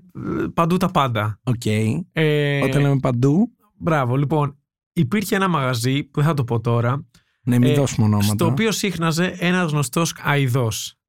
[0.53, 1.39] παντού τα πάντα.
[1.43, 1.65] Οκ.
[2.11, 4.55] Ε, Όταν λέμε παντού, Μπράβο, λοιπόν.
[4.93, 7.05] Υπήρχε ένα μαγαζί που δεν θα το πω τώρα,
[7.43, 8.33] ναι, μην Ε, δώσουμε ονόματα.
[8.33, 10.67] στο οποίο σύχναζε ένας γνωστός αοιδός.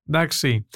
[0.08, 0.66] Εντάξει.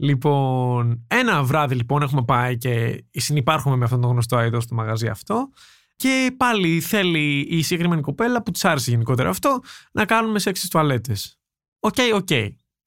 [0.00, 5.08] Λοιπόν, ένα βράδυ λοιπόν έχουμε πάει και συνυπάρχουμε με αυτόν τον γνωστό αοιδό στο μαγαζί
[5.08, 5.48] αυτό.
[5.96, 9.60] Και πάλι θέλει η συγκεκριμένη κοπέλα που της άρεσε γενικότερα αυτό
[9.92, 11.38] να κάνουμε σεξ στις τουαλέτες.
[11.80, 12.28] OK, OK.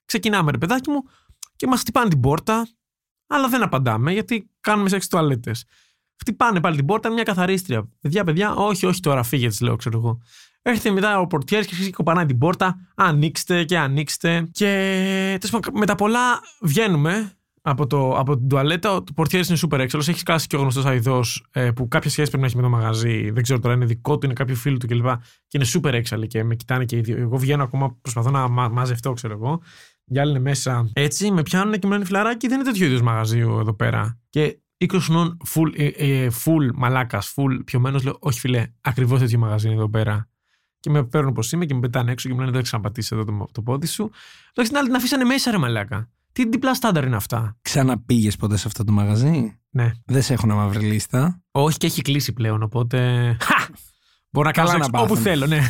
[0.05, 1.03] Ξεκινάμε, ρε παιδάκι μου,
[1.55, 2.67] και μας χτυπάνε την πόρτα,
[3.27, 5.65] αλλά δεν απαντάμε γιατί κάνουμε σεξ στις τουαλέτες.
[6.15, 7.89] Χτυπάνε πάλι την πόρτα, μια καθαρίστρια.
[8.01, 10.21] Παιδιά, παιδιά, όχι, όχι τώρα, φύγετε, της λέω, ξέρω εγώ.
[10.61, 12.87] Έρχεται μετά ο πορτιέρ και αρχίζει κοπανάει την πόρτα.
[12.95, 14.49] Ανοίξτε και ανοίξτε.
[14.51, 14.67] Και
[15.39, 18.95] τέλος πάντων, με τα πολλά βγαίνουμε από, το, από την τουαλέτα.
[18.95, 20.05] Ο πορτιέρ είναι super έξαλλος.
[20.07, 22.69] Έχει κάτσει και ο γνωστός αοιδός ε, που κάποια σχέση πρέπει να έχει με το
[22.69, 23.31] μαγαζί.
[23.31, 25.07] Δεν ξέρω τώρα, είναι δικό του, είναι κάποιο φίλο του κλπ.
[25.47, 27.17] Και είναι super έξαλλοι και με κοιτάνε και οι δύο.
[27.17, 29.61] Εγώ βγαίνω ακόμα, προσπαθώ να μα, μαζευτώ, ξέρω εγώ.
[30.05, 33.03] Οι άλλοι είναι μέσα έτσι, με πιάνουν και μου λένε φιλαράκι, δεν είναι τέτοιο είδου
[33.03, 34.19] μαγαζί εδώ πέρα.
[34.29, 39.39] Και 20 χρονών full, ε, ε, full μαλάκας, full πιωμένος, λέω: Όχι, φιλέ, ακριβώς τέτοιο
[39.39, 40.30] μαγαζί είναι εδώ πέρα.
[40.81, 43.23] Και με παίρνουν όπω είμαι και με πετάνε έξω και μου λένε: Δεν ξαναπατήσεις εδώ
[43.23, 44.09] το, το πόδι σου.
[44.55, 46.09] Λέω στην άλλη την αφήσανε μέσα, ρε μαλάκα.
[46.31, 47.57] Τι διπλά στάνταρ είναι αυτά.
[47.61, 49.91] Ξαναπήγες ποτέ σε αυτό το μαγαζί; Ναι.
[50.05, 52.97] Δεν σε έχουν μαύρη λίστα; Όχι και έχει κλείσει πλέον, οπότε.
[53.41, 53.65] Χα!
[54.29, 55.23] Μπορώ να Καλά κάνω να σεξ όπου πάθουν.
[55.23, 55.61] θέλω, ναι.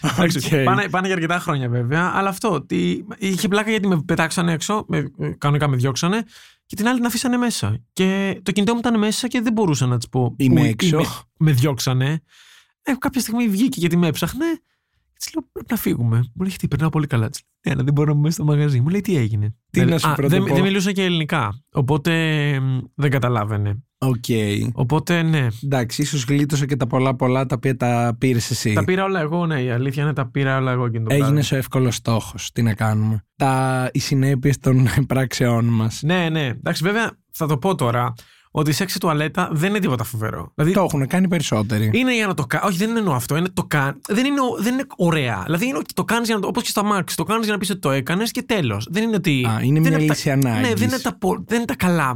[0.00, 0.64] Εντάξει, Οκ.
[0.64, 2.52] πάνε, πάνε για αρκετά χρόνια βέβαια, αλλά αυτό.
[2.52, 6.24] Ότι είχε πλάκα γιατί με πετάξανε έξω, με, ε, κανονικά με διώξανε,
[6.66, 7.78] και την άλλη την αφήσανε μέσα.
[7.92, 10.34] Και το κινητό μου ήταν μέσα και δεν μπορούσα να της πω.
[10.36, 11.26] Είμαι που έξω.
[11.36, 12.22] με διώξανε.
[12.82, 14.44] Έχω κάποια στιγμή βγήκε γιατί με έψαχνε.
[15.18, 16.16] Της λέω πρέπει να φύγουμε.
[16.34, 17.28] Μου λέει τι, περνάω πολύ καλά.
[17.28, 18.80] Της λέω, Ναι, δεν μπορώ να είμαι μέσα στο μαγαζί.
[18.80, 19.54] Μου λέει τι έγινε.
[19.70, 20.54] Τι Δεν- να σου Α, πρώτο δεν, πω.
[20.54, 21.62] δεν μιλούσε και ελληνικά.
[21.72, 22.12] Οπότε
[22.60, 23.82] μ, δεν καταλάβαινε.
[23.98, 24.24] Οκ.
[24.72, 25.46] Οπότε ναι.
[25.64, 28.72] Εντάξει, ίσως γλίτωσε και τα πολλά πολλά τα οποία τα πήρες εσύ.
[28.72, 29.62] Τα πήρα όλα εγώ, ναι.
[29.62, 31.32] Η αλήθεια είναι τα πήρα όλα εγώ εκείνο το βράδυ.
[31.32, 32.52] Έγινε ο εύκολος στόχος.
[32.52, 33.24] Τι να κάνουμε.
[33.36, 36.02] Τα, οι συνέπειες των πράξεών μας.
[36.02, 36.46] Ναι, ναι.
[36.46, 38.12] Εντάξει, βέβαια θα το πω τώρα
[38.54, 40.52] ότι η σεξ τουαλέτα δεν είναι τίποτα φοβερό.
[40.54, 41.90] Δηλαδή Το έχουν κάνει περισσότεροι.
[41.94, 42.64] είναι για να το κάνει.
[42.66, 43.36] Όχι, δεν εννοώ αυτό.
[43.36, 44.00] Είναι το κάν.
[44.08, 45.42] Δεν είναι, ο- δεν είναι ωραία.
[45.44, 46.48] Δηλαδή είναι ότι το κάνεις για να το.
[46.48, 47.04] Όπως και στα Max.
[47.14, 48.86] Το κάνεις για να πεις ότι το έκανες και τέλος.
[48.90, 49.46] Δεν είναι ότι.
[49.48, 50.68] Α, είναι δεν μια τα- λύση ανάγκης.
[50.68, 52.14] Ναι, δεν είναι, τα, πο- δεν είναι τα καλά.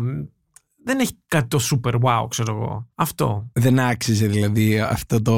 [0.88, 2.88] Δεν έχει κάτι το super wow, ξέρω εγώ.
[2.94, 3.50] Αυτό.
[3.52, 5.32] Δεν άξιζε δηλαδή αυτό το.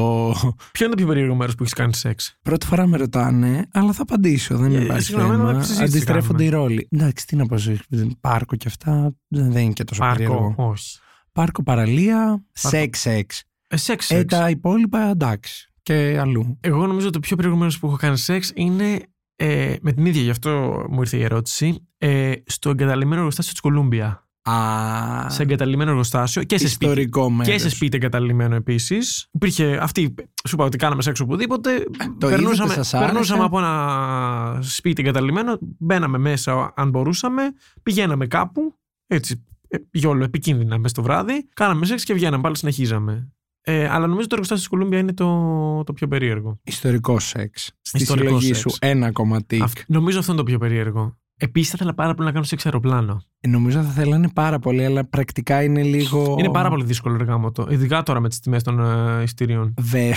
[0.73, 3.93] Ποιο είναι το πιο περίεργο μέρος που έχεις κάνει σεξ; Πρώτη φορά με ρωτάνε, αλλά
[3.93, 4.57] θα απαντήσω.
[4.57, 5.49] Δεν Ε, υπάρχει συγγνώμη, θέμα.
[5.49, 6.67] αλλά συζήτηση Αντιστρέφονται οι κάνουμε.
[6.69, 6.89] ρόλοι.
[6.91, 7.85] Εντάξει, τι να πω, σε-
[8.21, 10.17] πάρκο και αυτά δεν δεν είναι και τόσο Πάρκο.
[10.19, 10.55] περίεργο.
[10.57, 10.99] Όχι.
[11.33, 12.43] Πάρκο, παραλία, Πάρκο.
[12.79, 13.43] σεξ, σεξ.
[13.69, 14.35] Ε, σεξ, Ε, σεξ.
[14.37, 15.73] τα υπόλοιπα εντάξει.
[15.83, 16.59] Και αλλού.
[16.61, 19.01] Εγώ νομίζω ότι το πιο περίεργο μέρος που έχω κάνει σεξ είναι
[19.37, 23.61] ε, με την ίδια, γι' αυτό μου ήρθε η ερώτηση, ε, στο εγκαταλειμμένο εργοστάσιο της
[23.61, 24.28] Κολούμπια.
[24.49, 26.85] Α, Σε εγκαταλειμμένο εργοστάσιο και σε σπίτι.
[26.85, 27.53] ιστορικό μέρος.
[27.53, 29.29] Και σε σπίτι εγκαταλειμμένο επίσης.
[29.33, 30.15] Υπήρχε αυτή,
[30.49, 31.85] σου είπα ότι κάναμε σεξ οπουδήποτε.
[32.19, 37.43] το περνούσαμε, είδατε, σας άρεσε; περνούσαμε από ένα σπίτι εγκαταλειμμένο, μπαίναμε μέσα αν μπορούσαμε,
[37.83, 43.33] πηγαίναμε κάπου, έτσι, ε, γιόλο, επικίνδυνα μέσα στο βράδυ, κάναμε σεξ και βγαίναμε, πάλι συνεχίζαμε.
[43.61, 46.61] Ε, αλλά νομίζω το εργοστάσιο της Κολούμπια είναι το, το πιο περίεργο.
[46.65, 47.71] Ιστορικό σεξ.
[47.81, 48.59] Στη Ιστορικό συλλογή σεξ.
[48.59, 49.63] σου ένα κομματίκ.
[49.63, 51.17] Αυ- νομίζω αυτό είναι το πιο περίεργο.
[51.41, 53.23] Επίσης, θα ήθελα πάρα πολύ να κάνω σεξ αεροπλάνο.
[53.41, 56.37] Ε, Νομίζω θα θέλανε πάρα πολύ, αλλά πρακτικά είναι λίγο.
[56.39, 57.67] Είναι πάρα πολύ δύσκολο εργάμο το.
[57.71, 59.75] Ειδικά τώρα με τις τιμές των ε, εισιτήριων.
[59.81, 60.11] Βε...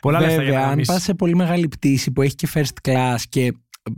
[0.00, 0.94] Πολλά λεφτά για Βέβαια, να αν γαμίσεις.
[0.94, 3.52] πας σε πολύ μεγάλη πτήση που έχει και first class και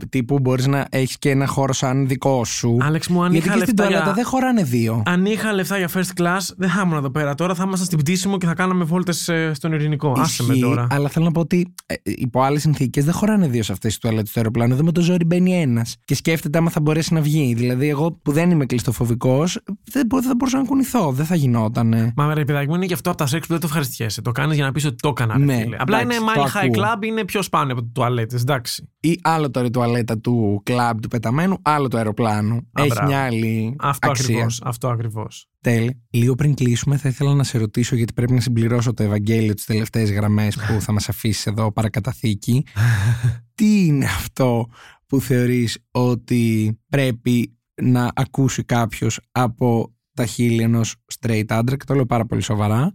[0.09, 2.77] τύπου μπορείς να έχεις και ένα χώρο σαν δικό σου.
[2.81, 4.13] Άλεξ μου, αν γιατί είχα και στην λεφτά τουαλέτα για...
[4.13, 5.03] δεν χωράνε δύο.
[5.05, 7.35] Αν είχα λεφτά για first class, δεν θα ήμουν εδώ πέρα.
[7.35, 10.11] Τώρα θα ήμασταν στην πτήση μου και θα κάναμε βόλτες στον ειρηνικό.
[10.17, 10.87] Άσε με Ισχύει, τώρα.
[10.89, 13.99] Αλλά θέλω να πω ότι ε, υπό άλλες συνθήκες δεν χωράνε δύο σε αυτές τις
[13.99, 14.73] τουαλέτες του αεροπλάνου.
[14.73, 15.95] Εδώ με το ζόρι μπαίνει ένας.
[16.05, 17.53] Και σκέφτεται άμα θα μπορέσει να βγει.
[17.53, 21.11] Δηλαδή, εγώ που δεν είμαι κλειστοφοβικός, δεν, μπο- δεν θα μπορούσα να κουνηθώ.
[21.11, 22.13] Δεν θα γινότανε.
[22.15, 24.21] Μα ρε παιδάκι μου είναι και αυτό από τα σεξ που δεν το ευχαριστιέσαι.
[24.21, 25.37] Το κάνεις για να πεις ότι το έκανα.
[25.37, 25.75] ρε Ναι, φίλε.
[25.79, 26.83] Απλά εντάξει, είναι το mile high ακούω.
[26.83, 28.41] club, είναι πιο σπάνιο από το τουαλέτες.
[28.41, 28.89] Εντάξει.
[28.99, 32.69] Ή άλλο τώρα η τουαλέτα του κλαμπ του πεταμένου, άλλο του αεροπλάνου.
[32.77, 33.07] Έχει μπράβο.
[33.07, 34.25] μια άλλη Αυτό αξία.
[34.25, 34.61] ακριβώς.
[34.63, 35.49] Αυτό ακριβώς.
[35.61, 36.01] Τέλει.
[36.09, 39.65] Λίγο πριν κλείσουμε, θα ήθελα να σε ρωτήσω, γιατί πρέπει να συμπληρώσω το Ευαγγέλιο τις
[39.65, 42.65] τελευταίες γραμμές που θα μας αφήσεις εδώ παρακαταθήκη.
[43.55, 44.67] Τι είναι αυτό
[45.07, 51.93] που θεωρείς ότι πρέπει να ακούσει κάποιος από τα χείλη ενός straight άντρα και το
[51.93, 52.93] λέω πάρα πολύ σοβαρά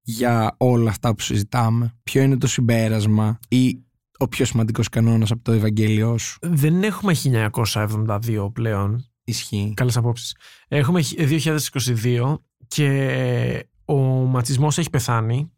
[0.00, 1.94] για όλα αυτά που συζητάμε.
[2.02, 3.83] Ποιο είναι το συμπέρασμα ή
[4.18, 6.38] ο πιο σημαντικός κανόνας από το Ευαγγέλιό σου.
[6.42, 9.08] Δεν έχουμε 1972 πλέον.
[9.24, 9.72] Ισχύει.
[9.76, 10.36] Καλές απόψεις.
[10.68, 15.52] Έχουμε χ- 2022 και ο ματσισμός έχει πεθάνει.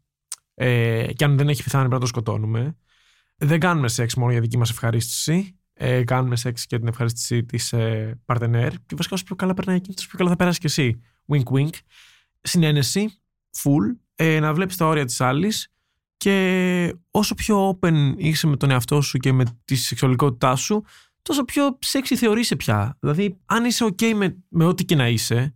[0.53, 2.77] Ε, και αν δεν έχει πεθάνει, πρέπει να το σκοτώνουμε.
[3.37, 5.59] Δεν κάνουμε σεξ μόνο για δική μας ευχαρίστηση.
[5.73, 8.69] Ε, κάνουμε σεξ και την ευχαρίστηση της ε, παρτενέρ.
[8.71, 11.01] Και βασικά όσο πιο καλά περνάει εκείνη, τόσο πιο καλά θα περάσει και εσύ.
[11.27, 11.69] Wink wink.
[12.41, 13.21] Συνένεση,
[13.63, 13.97] full.
[14.15, 15.71] Ε, να βλέπεις τα όρια της άλλης.
[16.17, 20.83] Και όσο πιο open είσαι με τον εαυτό σου και με τη σεξουαλικότητά σου,
[21.21, 22.97] τόσο πιο sexy θεωρείσαι πια.
[22.99, 25.55] Δηλαδή, αν είσαι OK με, με ό,τι και να είσαι,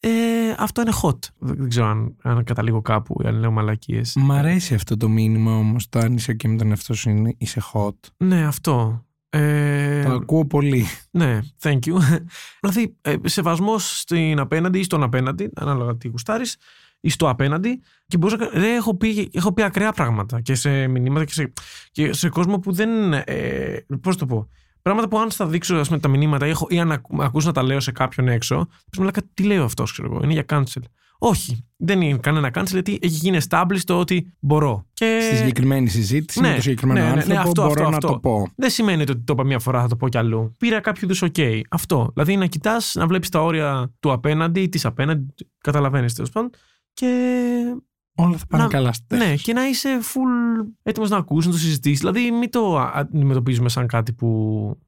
[0.00, 0.10] ε,
[0.58, 1.18] αυτό είναι hot.
[1.38, 4.14] Δεν, δεν ξέρω αν, αν καταλήγω κάπου ή αν λέω μαλακίες.
[4.16, 7.34] Μ' αρέσει αυτό το μήνυμα όμως, το αν είσαι και με τον εαυτό σου είναι,
[7.38, 7.94] είσαι hot.
[8.16, 9.04] Ναι, αυτό.
[9.28, 10.86] Ε, το ακούω πολύ.
[11.10, 11.96] ναι, thank you.
[12.60, 16.56] δηλαδή, ε, σεβασμός στην απέναντι ή στον απέναντι, ανάλογα τι γουστάρεις,
[17.04, 17.80] ή στο απέναντι.
[18.06, 21.52] Και μπορούσα, να- ρε, έχω, πει, έχω πει ακραία πράγματα και σε μηνύματα και σε,
[21.90, 23.12] και σε κόσμο που δεν.
[23.12, 24.48] Ε, Πώς το πω.
[24.82, 27.44] Πράγματα που αν στα δείξω ας πούμε, τα μηνύματα ή, έχω, ή αν ακού- ακούς
[27.44, 30.20] να τα λέω σε κάποιον έξω, θα πει μαλάκα τι λέω αυτός, ξέρω εγώ.
[30.24, 30.82] Είναι για cancel.
[31.18, 31.64] Όχι.
[31.76, 34.86] Δεν είναι κανένα cancel γιατί έχει γίνει established το ότι μπορώ.
[34.92, 35.18] Και...
[35.26, 38.08] Στη συγκεκριμένη συζήτηση με το συγκεκριμένο ναι, ναι, ναι, άνθρωπο αυτό, μπορώ αυτό, να αυτό.
[38.08, 38.46] το πω.
[38.56, 40.52] Δεν σημαίνει ότι το είπα μία φορά, θα το πω κι αλλού.
[40.58, 41.60] Πήρα κάποιο είδους OK.
[41.70, 42.10] Αυτό.
[42.14, 45.26] Δηλαδή να κοιτάς, να βλέπεις τα όρια του απέναντι ή της απέναντι.
[45.60, 46.50] Καταλαβαίνεις τέλος πάντων.
[46.94, 47.76] Και
[48.16, 51.52] Όλα θα πάνε Να- καλά στη ναι, και να είσαι full έτοιμος να ακούσει, να
[51.52, 51.98] το συζητήσεις.
[51.98, 54.28] Δηλαδή, μην το α- αντιμετωπίζουμε σαν κάτι που.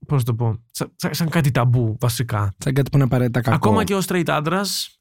[0.06, 0.56] Πώς να το πω.
[0.70, 2.54] Σαν, σαν- σαν κάτι ταμπού, βασικά.
[2.58, 3.56] Σαν κάτι που είναι απαραίτητα κακό.
[3.56, 4.98] Ακόμα και ω straight άντρας,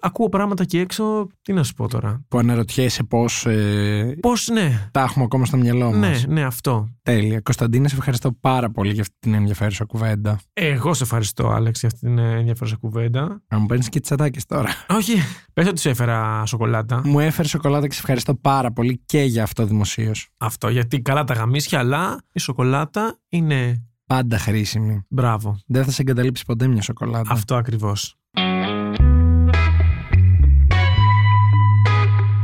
[0.00, 1.26] ακούω πράγματα εκεί έξω.
[1.42, 2.24] Τι να σου πω τώρα.
[2.28, 4.88] Που αναρωτιέσαι πώς ε, Πώς, ναι.
[4.90, 6.26] τα έχουμε ακόμα στο μυαλό μας.
[6.26, 6.88] Ναι, ναι, αυτό.
[7.02, 7.40] Τέλεια.
[7.40, 10.38] Κωνσταντίνε, σε ευχαριστώ πάρα πολύ για αυτή την ενδιαφέρουσα κουβέντα.
[10.52, 13.42] Εγώ σε ευχαριστώ, Άλεξ, για αυτή την ε, ενδιαφέρουσα κουβέντα.
[13.48, 14.68] Να μου παίρνεις και τσατάκε τώρα.
[14.88, 15.12] Όχι,
[15.52, 17.00] πες ότι σου έφερα σοκολάτα.
[17.04, 20.28] μου έφερε σοκολάτα και σε ευχαριστώ πάρα πολύ και για αυτό δημοσίως.
[20.38, 23.86] Αυτό, γιατί καλά τα γαμίσια, αλλά η σοκολάτα είναι.
[24.06, 25.02] Πάντα χρήσιμη.
[25.08, 25.58] Μπράβο.
[25.66, 27.32] Δεν θα σε εγκαταλείψει ποτέ μια σοκολάτα.
[27.32, 28.16] Αυτό ακριβώς.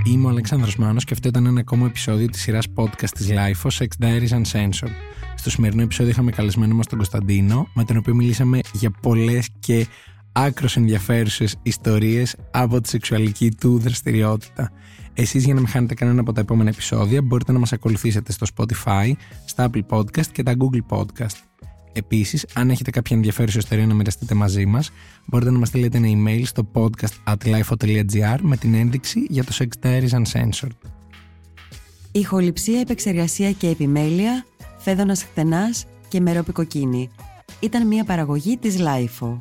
[0.05, 3.71] Είμαι ο Αλεξάνδρος Μάνος και αυτό ήταν ένα ακόμα επεισόδιο της σειράς podcast της LIFO
[3.79, 4.93] Sex Diaries Uncensored.
[5.35, 9.87] Στο σημερινό επεισόδιο είχαμε καλεσμένο μας τον Κωνσταντίνο, με τον οποίο μιλήσαμε για πολλές και
[10.39, 14.73] άκρως ενδιαφέρουσες ιστορίες από τη σεξουαλική του δραστηριότητα.
[15.15, 18.47] Εσείς για να μην χάνετε κανένα από τα επόμενα επεισόδια μπορείτε να μας ακολουθήσετε στο
[18.57, 19.13] Spotify,
[19.45, 21.37] στα Apple Podcast και τα Google Podcast.
[21.93, 24.91] Επίσης, αν έχετε κάποια ενδιαφέρουσα ιστορία να μοιραστείτε μαζί μας,
[25.27, 29.53] μπορείτε να μας στείλετε ένα email στο podcast at lifeo.gr με την ένδειξη για το
[29.59, 30.91] Sex Diaries Uncensored.
[32.13, 34.45] Ηχοληψία, επεξεργασία και επιμέλεια,
[34.79, 37.11] φέδωνας χτενάς και μερόπικοκίνη.
[37.61, 39.41] Ήταν μια παραγωγή της Lifeo.